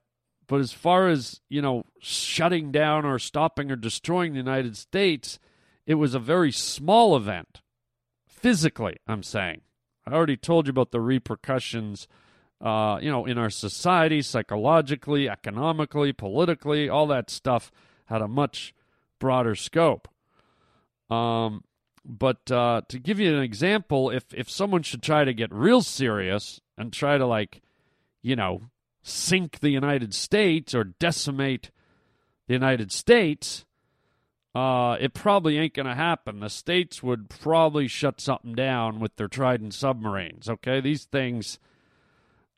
but 0.47 0.59
as 0.59 0.73
far 0.73 1.07
as, 1.09 1.41
you 1.49 1.61
know, 1.61 1.85
shutting 1.99 2.71
down 2.71 3.05
or 3.05 3.17
stopping 3.19 3.71
or 3.71 3.75
destroying 3.75 4.33
the 4.33 4.39
United 4.39 4.77
States, 4.77 5.39
it 5.85 5.95
was 5.95 6.13
a 6.13 6.19
very 6.19 6.51
small 6.51 7.15
event. 7.15 7.61
Physically, 8.27 8.97
I'm 9.07 9.23
saying. 9.23 9.61
I 10.05 10.13
already 10.13 10.37
told 10.37 10.67
you 10.67 10.71
about 10.71 10.91
the 10.91 10.99
repercussions, 10.99 12.07
uh, 12.63 12.97
you 13.01 13.11
know, 13.11 13.25
in 13.25 13.37
our 13.37 13.49
society, 13.49 14.21
psychologically, 14.21 15.29
economically, 15.29 16.13
politically, 16.13 16.87
all 16.87 17.05
that 17.07 17.29
stuff 17.29 17.71
had 18.05 18.21
a 18.21 18.27
much 18.27 18.73
broader 19.19 19.53
scope. 19.53 20.07
Um, 21.09 21.63
but 22.05 22.49
uh, 22.49 22.81
to 22.87 22.99
give 22.99 23.19
you 23.19 23.35
an 23.35 23.43
example, 23.43 24.09
if 24.09 24.33
if 24.33 24.49
someone 24.49 24.83
should 24.83 25.03
try 25.03 25.23
to 25.23 25.33
get 25.33 25.53
real 25.53 25.81
serious 25.81 26.61
and 26.77 26.91
try 26.91 27.17
to 27.17 27.25
like, 27.25 27.61
you 28.21 28.35
know, 28.35 28.61
sink 29.03 29.59
the 29.59 29.69
United 29.69 30.13
States 30.13 30.73
or 30.73 30.85
decimate 30.85 31.69
the 32.47 32.53
United 32.53 32.91
States, 32.91 33.65
uh, 34.55 34.97
it 34.99 35.13
probably 35.13 35.57
ain't 35.57 35.73
going 35.73 35.85
to 35.85 35.95
happen. 35.95 36.39
The 36.39 36.49
states 36.49 37.01
would 37.01 37.29
probably 37.29 37.87
shut 37.87 38.21
something 38.21 38.53
down 38.53 38.99
with 38.99 39.15
their 39.15 39.27
Trident 39.27 39.73
submarines. 39.73 40.49
Okay, 40.49 40.79
these 40.79 41.05
things, 41.05 41.59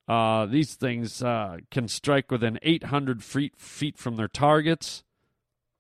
uh, 0.08 0.46
these 0.46 0.76
things 0.76 1.24
uh, 1.24 1.58
can 1.72 1.88
strike 1.88 2.32
within 2.32 2.60
800 2.62 3.24
feet 3.24 3.58
feet 3.58 3.98
from 3.98 4.16
their 4.16 4.28
targets. 4.28 5.04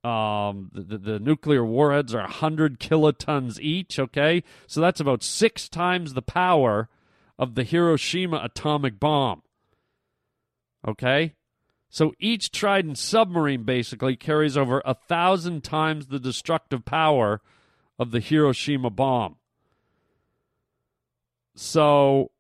Um, 0.04 0.70
the, 0.72 1.00
the, 1.00 1.20
nuclear 1.20 1.66
warheads 1.66 2.14
are 2.14 2.22
100 2.22 2.80
kilotons 2.80 3.60
each. 3.60 3.98
Okay, 3.98 4.44
so 4.68 4.82
that's 4.82 5.00
about 5.00 5.24
six 5.24 5.68
times 5.68 6.14
the 6.14 6.22
power 6.22 6.90
of 7.38 7.56
the 7.56 7.64
Hiroshima 7.64 8.42
atomic 8.44 9.00
bomb. 9.00 9.42
Okay? 10.88 11.34
So 11.90 12.14
each 12.20 12.52
Trident 12.52 12.98
submarine 12.98 13.64
basically 13.64 14.16
carries 14.16 14.58
over 14.58 14.82
a 14.86 14.94
thousand 14.94 15.64
times 15.64 16.08
the 16.08 16.20
destructive 16.20 16.86
power 16.86 17.42
of 17.98 18.12
the 18.12 18.20
Hiroshima 18.20 18.90
bomb. 18.90 19.38
So, 21.56 22.32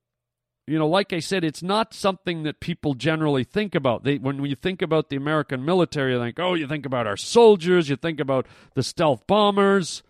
you 0.67 0.79
know, 0.79 0.87
like 0.87 1.13
I 1.13 1.19
said, 1.19 1.43
it's 1.43 1.61
not 1.61 1.93
something 1.93 2.43
that 2.43 2.59
people 2.59 2.93
generally 2.93 3.43
think 3.43 3.75
about. 3.75 4.03
They, 4.03 4.17
when 4.17 4.43
you 4.45 4.55
think 4.55 4.81
about 4.81 5.09
the 5.09 5.15
American 5.15 5.63
military, 5.63 6.13
you 6.13 6.19
think, 6.19 6.39
oh, 6.39 6.55
you 6.55 6.67
think 6.67 6.85
about 6.85 7.07
our 7.07 7.17
soldiers, 7.17 7.89
you 7.89 7.95
think 7.95 8.19
about 8.19 8.47
the 8.73 8.83
stealth 8.83 9.27
bombers, 9.27 10.01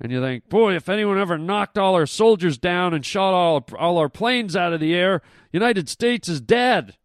and 0.00 0.10
you 0.10 0.20
think, 0.20 0.48
boy, 0.48 0.74
if 0.74 0.88
anyone 0.88 1.18
ever 1.18 1.36
knocked 1.36 1.76
all 1.76 1.94
our 1.94 2.06
soldiers 2.06 2.58
down 2.58 2.94
and 2.94 3.04
shot 3.04 3.34
all, 3.34 3.64
all 3.78 3.98
our 3.98 4.08
planes 4.08 4.56
out 4.56 4.72
of 4.72 4.80
the 4.80 4.94
air, 4.94 5.22
United 5.52 5.88
States 5.88 6.28
is 6.28 6.40
dead 6.40 6.96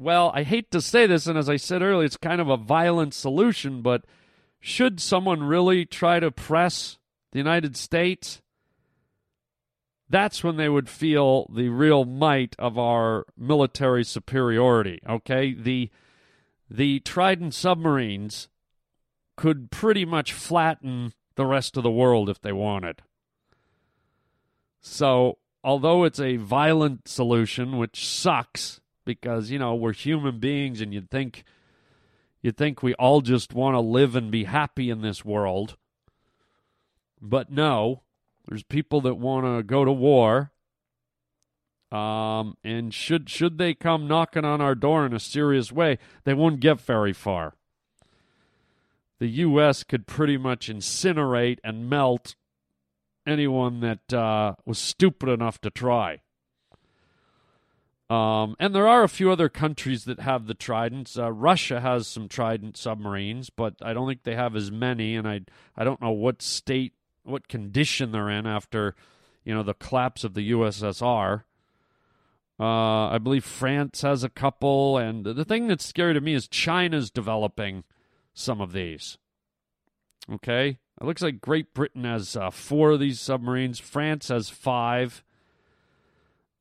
well, 0.00 0.32
I 0.34 0.44
hate 0.44 0.70
to 0.70 0.80
say 0.80 1.06
this, 1.06 1.26
and 1.26 1.36
as 1.36 1.50
I 1.50 1.56
said 1.56 1.82
earlier, 1.82 2.06
it's 2.06 2.16
kind 2.16 2.40
of 2.40 2.48
a 2.48 2.56
violent 2.56 3.12
solution, 3.12 3.82
but 3.82 4.06
should 4.58 4.98
someone 4.98 5.42
really 5.42 5.84
try 5.84 6.18
to 6.18 6.30
press 6.30 6.96
the 7.32 7.38
United 7.38 7.76
States, 7.76 8.40
that's 10.10 10.44
when 10.44 10.56
they 10.56 10.68
would 10.68 10.88
feel 10.88 11.48
the 11.54 11.68
real 11.68 12.04
might 12.04 12.56
of 12.58 12.76
our 12.76 13.24
military 13.38 14.04
superiority. 14.04 15.00
Okay? 15.08 15.54
The 15.54 15.90
the 16.68 17.00
Trident 17.00 17.54
submarines 17.54 18.48
could 19.36 19.70
pretty 19.70 20.04
much 20.04 20.32
flatten 20.32 21.12
the 21.34 21.46
rest 21.46 21.76
of 21.76 21.82
the 21.82 21.90
world 21.90 22.28
if 22.28 22.40
they 22.40 22.52
wanted. 22.52 23.02
So, 24.80 25.38
although 25.64 26.04
it's 26.04 26.20
a 26.20 26.36
violent 26.36 27.08
solution, 27.08 27.76
which 27.76 28.06
sucks, 28.06 28.80
because 29.04 29.50
you 29.50 29.58
know 29.58 29.74
we're 29.74 29.92
human 29.92 30.38
beings 30.38 30.80
and 30.80 30.94
you'd 30.94 31.10
think 31.10 31.44
you'd 32.42 32.56
think 32.56 32.82
we 32.82 32.94
all 32.94 33.20
just 33.20 33.52
want 33.52 33.74
to 33.74 33.80
live 33.80 34.14
and 34.14 34.30
be 34.30 34.44
happy 34.44 34.90
in 34.90 35.02
this 35.02 35.24
world 35.24 35.76
but 37.20 37.50
no 37.50 38.02
there's 38.48 38.62
people 38.62 39.00
that 39.02 39.14
want 39.14 39.46
to 39.46 39.62
go 39.62 39.84
to 39.84 39.92
war 39.92 40.52
um, 41.92 42.56
and 42.62 42.94
should 42.94 43.28
should 43.28 43.58
they 43.58 43.74
come 43.74 44.06
knocking 44.06 44.44
on 44.44 44.60
our 44.60 44.74
door 44.74 45.04
in 45.04 45.12
a 45.12 45.20
serious 45.20 45.72
way 45.72 45.98
they 46.24 46.34
won't 46.34 46.60
get 46.60 46.80
very 46.80 47.12
far 47.12 47.54
the 49.18 49.28
US 49.28 49.82
could 49.82 50.06
pretty 50.06 50.36
much 50.36 50.68
incinerate 50.68 51.58
and 51.62 51.90
melt 51.90 52.34
anyone 53.26 53.80
that 53.80 54.12
uh, 54.12 54.54
was 54.64 54.78
stupid 54.78 55.28
enough 55.28 55.60
to 55.60 55.70
try 55.70 56.20
um, 58.10 58.56
and 58.58 58.74
there 58.74 58.88
are 58.88 59.04
a 59.04 59.08
few 59.08 59.30
other 59.30 59.48
countries 59.48 60.04
that 60.04 60.18
have 60.18 60.48
the 60.48 60.54
Tridents. 60.54 61.16
Uh, 61.16 61.30
Russia 61.30 61.80
has 61.80 62.08
some 62.08 62.26
Trident 62.26 62.76
submarines, 62.76 63.50
but 63.50 63.74
I 63.80 63.92
don't 63.92 64.08
think 64.08 64.24
they 64.24 64.34
have 64.34 64.56
as 64.56 64.72
many. 64.72 65.14
And 65.14 65.28
I 65.28 65.42
I 65.76 65.84
don't 65.84 66.02
know 66.02 66.10
what 66.10 66.42
state, 66.42 66.94
what 67.24 67.48
condition 67.48 68.12
they're 68.12 68.30
in 68.30 68.46
after, 68.46 68.94
you 69.44 69.54
know, 69.54 69.62
the 69.62 69.74
collapse 69.74 70.24
of 70.24 70.34
the 70.34 70.50
USSR. 70.52 71.44
Uh, 72.58 73.08
I 73.08 73.18
believe 73.18 73.44
France 73.44 74.02
has 74.02 74.22
a 74.22 74.28
couple, 74.28 74.98
and 74.98 75.24
the 75.24 75.44
thing 75.44 75.66
that's 75.66 75.84
scary 75.84 76.12
to 76.12 76.20
me 76.20 76.34
is 76.34 76.46
China's 76.46 77.10
developing 77.10 77.84
some 78.34 78.60
of 78.60 78.72
these. 78.72 79.16
Okay, 80.30 80.78
it 81.00 81.04
looks 81.04 81.22
like 81.22 81.40
Great 81.40 81.72
Britain 81.72 82.04
has 82.04 82.36
uh, 82.36 82.50
four 82.50 82.90
of 82.90 83.00
these 83.00 83.18
submarines. 83.18 83.78
France 83.78 84.28
has 84.28 84.50
five. 84.50 85.24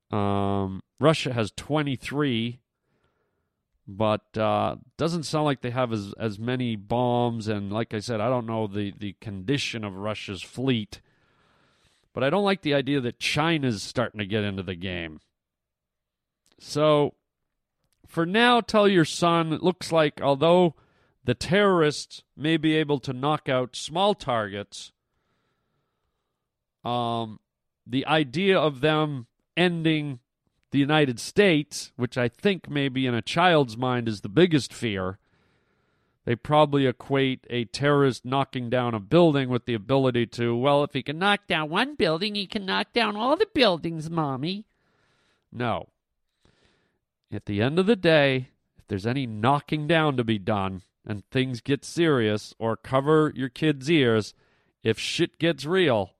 Um, 0.10 0.82
Russia 1.00 1.34
has 1.34 1.52
23, 1.52 2.60
but 3.92 4.38
uh, 4.38 4.76
doesn't 4.98 5.24
sound 5.24 5.46
like 5.46 5.62
they 5.62 5.72
have 5.72 5.92
as 5.92 6.14
as 6.20 6.38
many 6.38 6.76
bombs. 6.76 7.48
And 7.48 7.74
like 7.74 7.94
I 7.94 8.00
said, 8.00 8.22
I 8.22 8.30
don't 8.30 8.46
know 8.46 8.68
the 8.68 8.94
the 8.98 9.16
condition 9.20 9.84
of 9.84 9.96
Russia's 9.96 10.44
fleet, 10.44 11.02
but 12.14 12.24
I 12.24 12.30
don't 12.30 12.44
like 12.44 12.62
the 12.62 12.76
idea 12.76 13.02
that 13.02 13.20
China's 13.20 13.82
starting 13.82 14.20
to 14.20 14.28
get 14.28 14.44
into 14.44 14.62
the 14.62 14.76
game. 14.76 15.20
So, 16.60 17.16
for 18.06 18.28
now, 18.28 18.62
tell 18.62 18.88
your 18.88 19.06
son 19.06 19.54
it 19.54 19.64
looks 19.64 19.92
like 19.92 20.22
although 20.22 20.76
the 21.24 21.34
terrorists 21.34 22.24
may 22.38 22.58
be 22.58 22.76
able 22.76 23.00
to 23.00 23.14
knock 23.14 23.50
out 23.50 23.76
small 23.76 24.14
targets, 24.14 24.92
um, 26.86 27.40
the 27.88 28.06
idea 28.06 28.60
of 28.60 28.82
them 28.82 29.26
ending 29.58 30.20
the 30.72 30.80
United 30.80 31.20
States, 31.20 31.92
which 31.96 32.18
I 32.18 32.28
think 32.28 32.70
maybe 32.70 33.06
in 33.06 33.14
a 33.14 33.22
child's 33.22 33.78
mind 33.78 34.08
is 34.08 34.22
the 34.22 34.30
biggest 34.30 34.74
fear, 34.74 35.18
they 36.26 36.36
probably 36.36 36.86
equate 36.86 37.48
a 37.50 37.66
terrorist 37.66 38.24
knocking 38.24 38.70
down 38.70 38.94
a 38.94 39.00
building 39.00 39.50
with 39.50 39.66
the 39.66 39.74
ability 39.74 40.28
to, 40.28 40.56
well, 40.56 40.84
if 40.84 40.94
he 40.94 41.02
can 41.02 41.18
knock 41.18 41.48
down 41.48 41.70
one 41.70 41.96
building, 41.96 42.36
he 42.36 42.46
can 42.46 42.66
knock 42.66 42.94
down 42.94 43.16
all 43.16 43.36
the 43.36 43.48
buildings, 43.54 44.10
mommy. 44.10 44.66
No. 45.52 45.90
At 47.32 47.46
the 47.46 47.62
end 47.62 47.80
of 47.80 47.88
the 47.88 47.96
day, 47.96 48.50
if 48.78 48.88
there's 48.88 49.08
any 49.08 49.26
knocking 49.26 49.88
down 49.88 50.18
to 50.18 50.24
be 50.24 50.38
done 50.38 50.84
and 51.06 51.24
things 51.32 51.62
get 51.62 51.84
serious, 51.84 52.54
or 52.60 52.78
cover 52.78 53.34
your 53.36 53.50
kids' 53.50 53.90
ears, 53.90 54.36
if 54.84 55.00
shit 55.00 55.40
gets 55.40 55.66
real, 55.66 56.12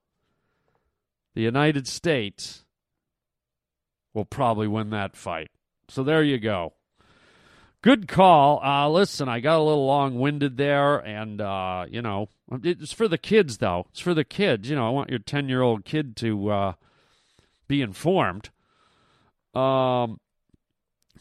the 1.36 1.42
United 1.42 1.88
States 1.88 2.66
will 4.14 4.26
probably 4.26 4.68
win 4.68 4.90
that 4.92 5.16
fight. 5.16 5.50
So 5.88 6.04
there 6.04 6.24
you 6.24 6.38
go. 6.38 6.74
Good 7.82 8.08
call. 8.08 8.62
Uh, 8.64 8.90
listen, 8.90 9.30
I 9.30 9.40
got 9.40 9.60
a 9.60 9.64
little 9.64 9.86
long 9.86 10.20
winded 10.20 10.58
there, 10.58 10.98
and, 10.98 11.40
uh, 11.40 11.86
you 11.90 12.02
know, 12.02 12.28
it's 12.62 12.92
for 12.92 13.08
the 13.08 13.18
kids, 13.18 13.60
though. 13.60 13.88
It's 13.92 14.02
for 14.02 14.14
the 14.14 14.26
kids. 14.26 14.70
You 14.70 14.76
know, 14.76 14.86
I 14.86 14.90
want 14.90 15.10
your 15.10 15.20
10 15.20 15.48
year 15.48 15.62
old 15.62 15.86
kid 15.86 16.18
to 16.18 16.50
uh, 16.50 16.74
be 17.68 17.82
informed. 17.82 18.50
Um, 19.56 20.20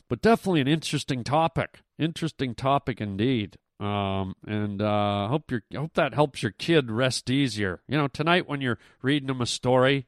but 0.08 0.20
definitely 0.20 0.60
an 0.60 0.68
interesting 0.68 1.22
topic. 1.22 1.80
Interesting 1.98 2.54
topic 2.54 3.00
indeed. 3.00 3.56
Um, 3.78 4.34
and 4.44 4.82
uh, 4.82 5.28
hope 5.28 5.50
your 5.52 5.62
hope 5.72 5.94
that 5.94 6.14
helps 6.14 6.42
your 6.42 6.50
kid 6.50 6.90
rest 6.90 7.30
easier. 7.30 7.80
You 7.86 7.96
know, 7.96 8.08
tonight 8.08 8.48
when 8.48 8.60
you're 8.60 8.78
reading 9.02 9.28
them 9.28 9.40
a 9.40 9.46
story, 9.46 10.06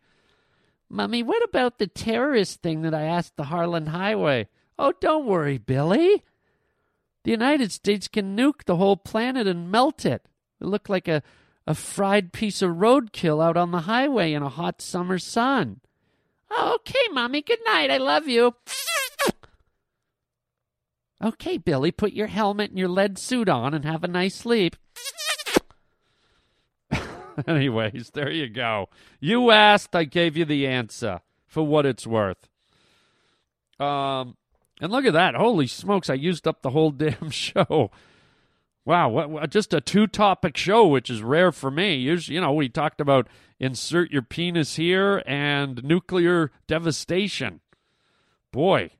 Mummy, 0.92 1.22
what 1.22 1.42
about 1.44 1.78
the 1.78 1.86
terrorist 1.86 2.62
thing 2.62 2.82
that 2.82 2.92
I 2.92 3.02
asked 3.02 3.36
the 3.36 3.44
Harland 3.44 3.90
Highway? 3.90 4.48
Oh, 4.76 4.92
don't 5.00 5.24
worry, 5.24 5.56
Billy. 5.56 6.24
The 7.22 7.30
United 7.30 7.70
States 7.70 8.08
can 8.08 8.36
nuke 8.36 8.64
the 8.64 8.76
whole 8.76 8.96
planet 8.96 9.46
and 9.46 9.70
melt 9.70 10.04
it. 10.04 10.26
It 10.60 10.66
looked 10.66 10.90
like 10.90 11.06
a, 11.06 11.22
a 11.64 11.74
fried 11.74 12.32
piece 12.32 12.60
of 12.60 12.72
roadkill 12.72 13.42
out 13.42 13.56
on 13.56 13.70
the 13.70 13.82
highway 13.82 14.32
in 14.32 14.42
a 14.42 14.48
hot 14.48 14.82
summer 14.82 15.18
sun. 15.18 15.80
Oh, 16.50 16.74
okay, 16.80 17.12
Mommy. 17.12 17.42
Good 17.42 17.60
night. 17.64 17.92
I 17.92 17.98
love 17.98 18.26
you. 18.26 18.56
okay, 21.22 21.56
Billy, 21.56 21.92
put 21.92 22.14
your 22.14 22.26
helmet 22.26 22.70
and 22.70 22.78
your 22.78 22.88
lead 22.88 23.16
suit 23.16 23.48
on 23.48 23.74
and 23.74 23.84
have 23.84 24.02
a 24.02 24.08
nice 24.08 24.34
sleep. 24.34 24.74
Anyways, 27.46 28.10
there 28.14 28.30
you 28.30 28.48
go. 28.48 28.88
You 29.20 29.50
asked, 29.50 29.94
I 29.94 30.04
gave 30.04 30.36
you 30.36 30.44
the 30.44 30.66
answer 30.66 31.20
for 31.46 31.62
what 31.62 31.86
it's 31.86 32.06
worth. 32.06 32.48
Um, 33.78 34.36
and 34.80 34.92
look 34.92 35.04
at 35.04 35.12
that. 35.12 35.34
Holy 35.34 35.66
smokes, 35.66 36.10
I 36.10 36.14
used 36.14 36.46
up 36.46 36.62
the 36.62 36.70
whole 36.70 36.90
damn 36.90 37.30
show. 37.30 37.90
Wow, 38.84 39.10
what, 39.10 39.30
what, 39.30 39.50
just 39.50 39.74
a 39.74 39.80
two 39.80 40.06
topic 40.06 40.56
show, 40.56 40.86
which 40.86 41.10
is 41.10 41.22
rare 41.22 41.52
for 41.52 41.70
me. 41.70 41.94
Usually, 41.96 42.34
you 42.34 42.40
know, 42.40 42.52
we 42.52 42.68
talked 42.68 43.00
about 43.00 43.28
insert 43.58 44.10
your 44.10 44.22
penis 44.22 44.76
here 44.76 45.22
and 45.26 45.84
nuclear 45.84 46.50
devastation. 46.66 47.60
Boy, 48.52 48.90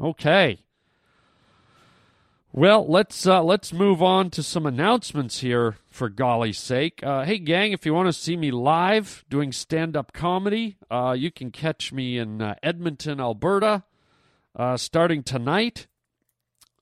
okay. 0.00 0.64
Well, 2.50 2.86
let's 2.88 3.26
uh, 3.26 3.42
let's 3.42 3.74
move 3.74 4.02
on 4.02 4.30
to 4.30 4.42
some 4.42 4.64
announcements 4.64 5.40
here. 5.40 5.76
For 5.96 6.10
golly's 6.10 6.58
sake, 6.58 7.02
uh, 7.02 7.24
hey 7.24 7.38
gang, 7.38 7.72
if 7.72 7.86
you 7.86 7.94
want 7.94 8.08
to 8.08 8.12
see 8.12 8.36
me 8.36 8.50
live 8.50 9.24
doing 9.30 9.50
stand 9.50 9.96
up 9.96 10.12
comedy, 10.12 10.76
uh, 10.90 11.16
you 11.18 11.30
can 11.30 11.50
catch 11.50 11.90
me 11.90 12.18
in 12.18 12.42
uh, 12.42 12.54
Edmonton, 12.62 13.18
Alberta, 13.18 13.82
uh, 14.54 14.76
starting 14.76 15.22
tonight. 15.22 15.86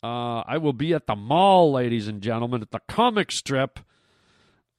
Uh, 0.02 0.40
I 0.40 0.58
will 0.58 0.72
be 0.72 0.92
at 0.92 1.06
the 1.06 1.14
mall, 1.14 1.70
ladies 1.70 2.08
and 2.08 2.20
gentlemen, 2.22 2.60
at 2.60 2.72
the 2.72 2.80
comic 2.88 3.30
strip. 3.30 3.78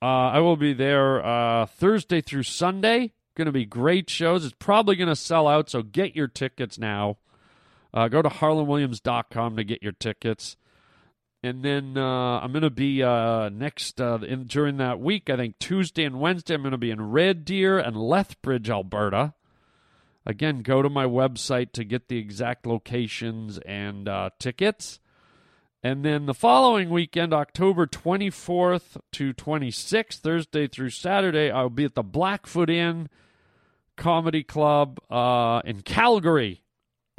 I 0.01 0.41
will 0.41 0.57
be 0.57 0.73
there 0.73 1.65
Thursday 1.67 2.19
through 2.19 2.43
Sunday. 2.43 3.13
Going 3.37 3.45
to 3.45 3.53
be 3.53 3.65
great 3.65 4.09
shows. 4.09 4.43
It's 4.43 4.55
probably 4.59 4.97
going 4.97 5.07
to 5.07 5.15
sell 5.15 5.47
out, 5.47 5.69
so 5.69 5.81
get 5.81 6.13
your 6.13 6.27
tickets 6.27 6.77
now. 6.77 7.19
go 7.93 8.21
to 8.21 8.27
harlandwilliams.com 8.27 9.55
to 9.55 9.63
get 9.63 9.81
your 9.81 9.93
tickets 9.93 10.57
and 11.45 11.63
then 11.63 11.95
uh, 11.95 12.39
I'm 12.39 12.51
going 12.51 12.63
to 12.63 12.69
be 12.71 13.03
uh, 13.03 13.49
next 13.49 14.01
uh, 14.01 14.19
in, 14.27 14.45
during 14.45 14.77
that 14.77 14.99
week. 14.99 15.29
I 15.29 15.35
think 15.35 15.59
Tuesday 15.59 16.03
and 16.03 16.19
Wednesday 16.19 16.55
I'm 16.55 16.61
going 16.61 16.71
to 16.71 16.77
be 16.77 16.89
in 16.89 17.11
Red 17.11 17.45
Deer 17.45 17.77
and 17.77 17.95
Lethbridge, 17.95 18.69
Alberta. 18.69 19.35
Again, 20.25 20.61
go 20.61 20.81
to 20.81 20.89
my 20.89 21.05
website 21.05 21.71
to 21.73 21.83
get 21.83 22.07
the 22.07 22.17
exact 22.17 22.65
locations 22.65 23.59
and 23.59 24.09
uh, 24.09 24.31
tickets. 24.39 24.99
And 25.83 26.03
then 26.03 26.25
the 26.25 26.33
following 26.33 26.89
weekend, 26.89 27.31
October 27.31 27.85
24th 27.85 28.97
to 29.11 29.33
26th, 29.35 30.15
Thursday 30.15 30.67
through 30.67 30.89
Saturday, 30.89 31.51
I'll 31.51 31.69
be 31.69 31.85
at 31.85 31.93
the 31.93 32.01
Blackfoot 32.01 32.71
Inn 32.71 33.07
Comedy 33.95 34.41
Club 34.41 34.99
uh, 35.11 35.61
in 35.63 35.83
Calgary, 35.83 36.63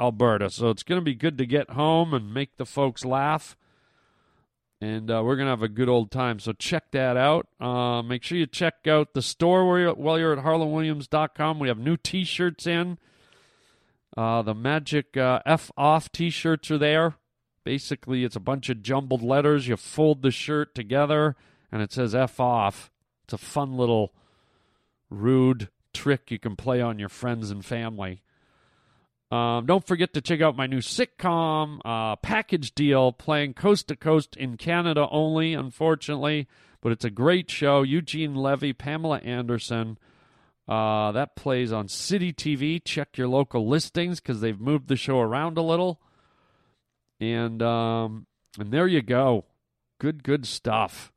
Alberta. 0.01 0.49
So 0.49 0.69
it's 0.69 0.83
going 0.83 0.99
to 0.99 1.05
be 1.05 1.15
good 1.15 1.37
to 1.37 1.45
get 1.45 1.69
home 1.69 2.13
and 2.13 2.33
make 2.33 2.57
the 2.57 2.65
folks 2.65 3.05
laugh 3.05 3.55
and 4.79 5.09
uh, 5.09 5.21
we're 5.23 5.35
gonna 5.35 5.49
have 5.49 5.63
a 5.63 5.67
good 5.67 5.89
old 5.89 6.11
time. 6.11 6.39
So 6.39 6.53
check 6.53 6.91
that 6.91 7.17
out. 7.17 7.47
Uh, 7.59 8.01
make 8.01 8.23
sure 8.23 8.37
you 8.37 8.45
check 8.45 8.87
out 8.87 9.13
the 9.13 9.21
store 9.21 9.65
while 9.67 9.79
you're, 9.79 9.93
while 9.93 10.19
you're 10.19 10.33
at 10.33 10.43
harlandwilliams.com. 10.43 11.59
We 11.59 11.67
have 11.67 11.79
new 11.79 11.97
T-shirts 11.97 12.67
in. 12.67 12.97
Uh, 14.15 14.41
the 14.41 14.55
magic 14.55 15.15
uh, 15.17 15.41
F 15.45 15.71
off 15.77 16.11
T-shirts 16.11 16.71
are 16.71 16.77
there. 16.77 17.15
Basically, 17.63 18.23
it's 18.23 18.35
a 18.35 18.41
bunch 18.41 18.69
of 18.69 18.81
jumbled 18.81 19.21
letters. 19.21 19.67
You 19.67 19.77
fold 19.77 20.21
the 20.21 20.31
shirt 20.31 20.73
together, 20.73 21.35
and 21.71 21.81
it 21.81 21.91
says 21.91 22.15
F 22.15 22.39
off. 22.39 22.91
It's 23.25 23.33
a 23.33 23.37
fun 23.37 23.77
little 23.77 24.13
rude 25.09 25.69
trick 25.93 26.31
you 26.31 26.39
can 26.39 26.55
play 26.55 26.81
on 26.81 26.99
your 26.99 27.09
friends 27.09 27.51
and 27.51 27.65
family. 27.65 28.21
Um, 29.29 29.65
don't 29.65 29.85
forget 29.85 30.13
to 30.13 30.21
check 30.21 30.41
out 30.41 30.55
my 30.55 30.67
new 30.67 30.79
sitcom 30.79 31.79
uh, 31.83 32.15
package 32.17 32.73
deal 32.73 33.11
playing 33.11 33.55
coast 33.55 33.89
to 33.89 33.95
coast 33.95 34.37
in 34.37 34.55
Canada 34.55 35.07
only, 35.11 35.53
unfortunately. 35.53 36.47
But 36.81 36.93
it's 36.93 37.05
a 37.05 37.09
great 37.09 37.51
show. 37.51 37.81
Eugene 37.81 38.35
Levy, 38.35 38.71
Pamela 38.71 39.17
Anderson. 39.19 39.97
Uh, 40.67 41.11
that 41.13 41.35
plays 41.35 41.71
on 41.71 41.87
City 41.87 42.31
TV. 42.31 42.81
Check 42.83 43.17
your 43.17 43.27
local 43.27 43.67
listings 43.67 44.19
because 44.19 44.41
they've 44.41 44.59
moved 44.59 44.87
the 44.87 44.95
show 44.95 45.19
around 45.19 45.57
a 45.57 45.61
little. 45.61 45.99
And 47.19 47.61
um, 47.61 48.27
and 48.59 48.71
there 48.71 48.87
you 48.87 49.01
go. 49.01 49.45
Good, 49.99 50.23
good 50.23 50.45
stuff. 50.45 51.11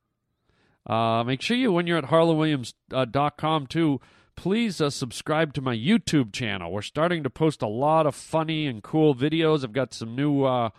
Uh, 0.86 1.22
make 1.24 1.42
sure 1.42 1.56
you, 1.56 1.72
when 1.72 1.86
you're 1.86 1.98
at 1.98 2.04
harlandwilliams.com, 2.04 3.62
uh, 3.62 3.66
too, 3.68 4.00
please 4.40 4.80
uh, 4.80 4.88
subscribe 4.88 5.52
to 5.52 5.60
my 5.60 5.76
YouTube 5.76 6.32
channel. 6.32 6.72
We're 6.72 6.80
starting 6.80 7.22
to 7.24 7.28
post 7.28 7.60
a 7.60 7.66
lot 7.66 8.06
of 8.06 8.14
funny 8.14 8.66
and 8.66 8.82
cool 8.82 9.14
videos. 9.14 9.62
I've 9.62 9.74
got 9.74 9.92
some 9.92 10.16
new 10.16 10.44
uh, 10.44 10.70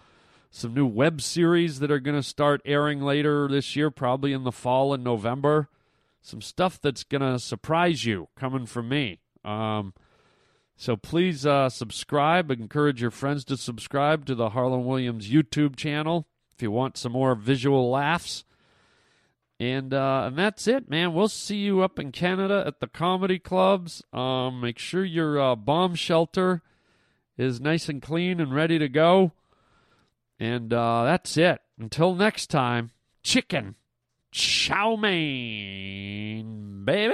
some 0.49 0.73
new 0.73 0.87
web 0.87 1.21
series 1.21 1.77
that 1.77 1.91
are 1.91 1.99
going 1.99 2.15
to 2.15 2.23
start 2.23 2.63
airing 2.65 3.01
later 3.01 3.47
this 3.47 3.75
year, 3.75 3.91
probably 3.91 4.33
in 4.33 4.45
the 4.45 4.51
fall 4.51 4.95
in 4.95 5.03
November. 5.03 5.69
Some 6.23 6.41
stuff 6.41 6.81
that's 6.81 7.03
going 7.03 7.21
to 7.21 7.37
surprise 7.37 8.03
you 8.03 8.29
coming 8.35 8.65
from 8.65 8.89
me. 8.89 9.19
Um, 9.45 9.93
so 10.75 10.97
please 10.97 11.45
uh, 11.45 11.69
subscribe. 11.69 12.49
Encourage 12.49 12.99
your 12.99 13.11
friends 13.11 13.45
to 13.45 13.57
subscribe 13.57 14.25
to 14.25 14.33
the 14.33 14.49
Harland 14.49 14.87
Williams 14.87 15.29
YouTube 15.29 15.75
channel 15.75 16.25
if 16.55 16.63
you 16.63 16.71
want 16.71 16.97
some 16.97 17.11
more 17.11 17.35
visual 17.35 17.91
laughs. 17.91 18.43
And 19.61 19.93
uh, 19.93 20.23
and 20.25 20.35
that's 20.39 20.65
it, 20.65 20.89
man. 20.89 21.13
We'll 21.13 21.27
see 21.27 21.57
you 21.57 21.81
up 21.81 21.99
in 21.99 22.11
Canada 22.11 22.63
at 22.65 22.79
the 22.79 22.87
comedy 22.87 23.37
clubs. 23.37 24.01
Um, 24.11 24.59
make 24.59 24.79
sure 24.79 25.05
your 25.05 25.39
uh, 25.39 25.55
bomb 25.55 25.93
shelter 25.93 26.63
is 27.37 27.61
nice 27.61 27.87
and 27.87 28.01
clean 28.01 28.39
and 28.39 28.55
ready 28.55 28.79
to 28.79 28.89
go. 28.89 29.33
And 30.39 30.73
uh, 30.73 31.03
that's 31.03 31.37
it. 31.37 31.61
Until 31.77 32.15
next 32.15 32.47
time, 32.47 32.89
chicken 33.21 33.75
chow 34.31 34.95
mein, 34.95 36.81
baby. 36.83 37.13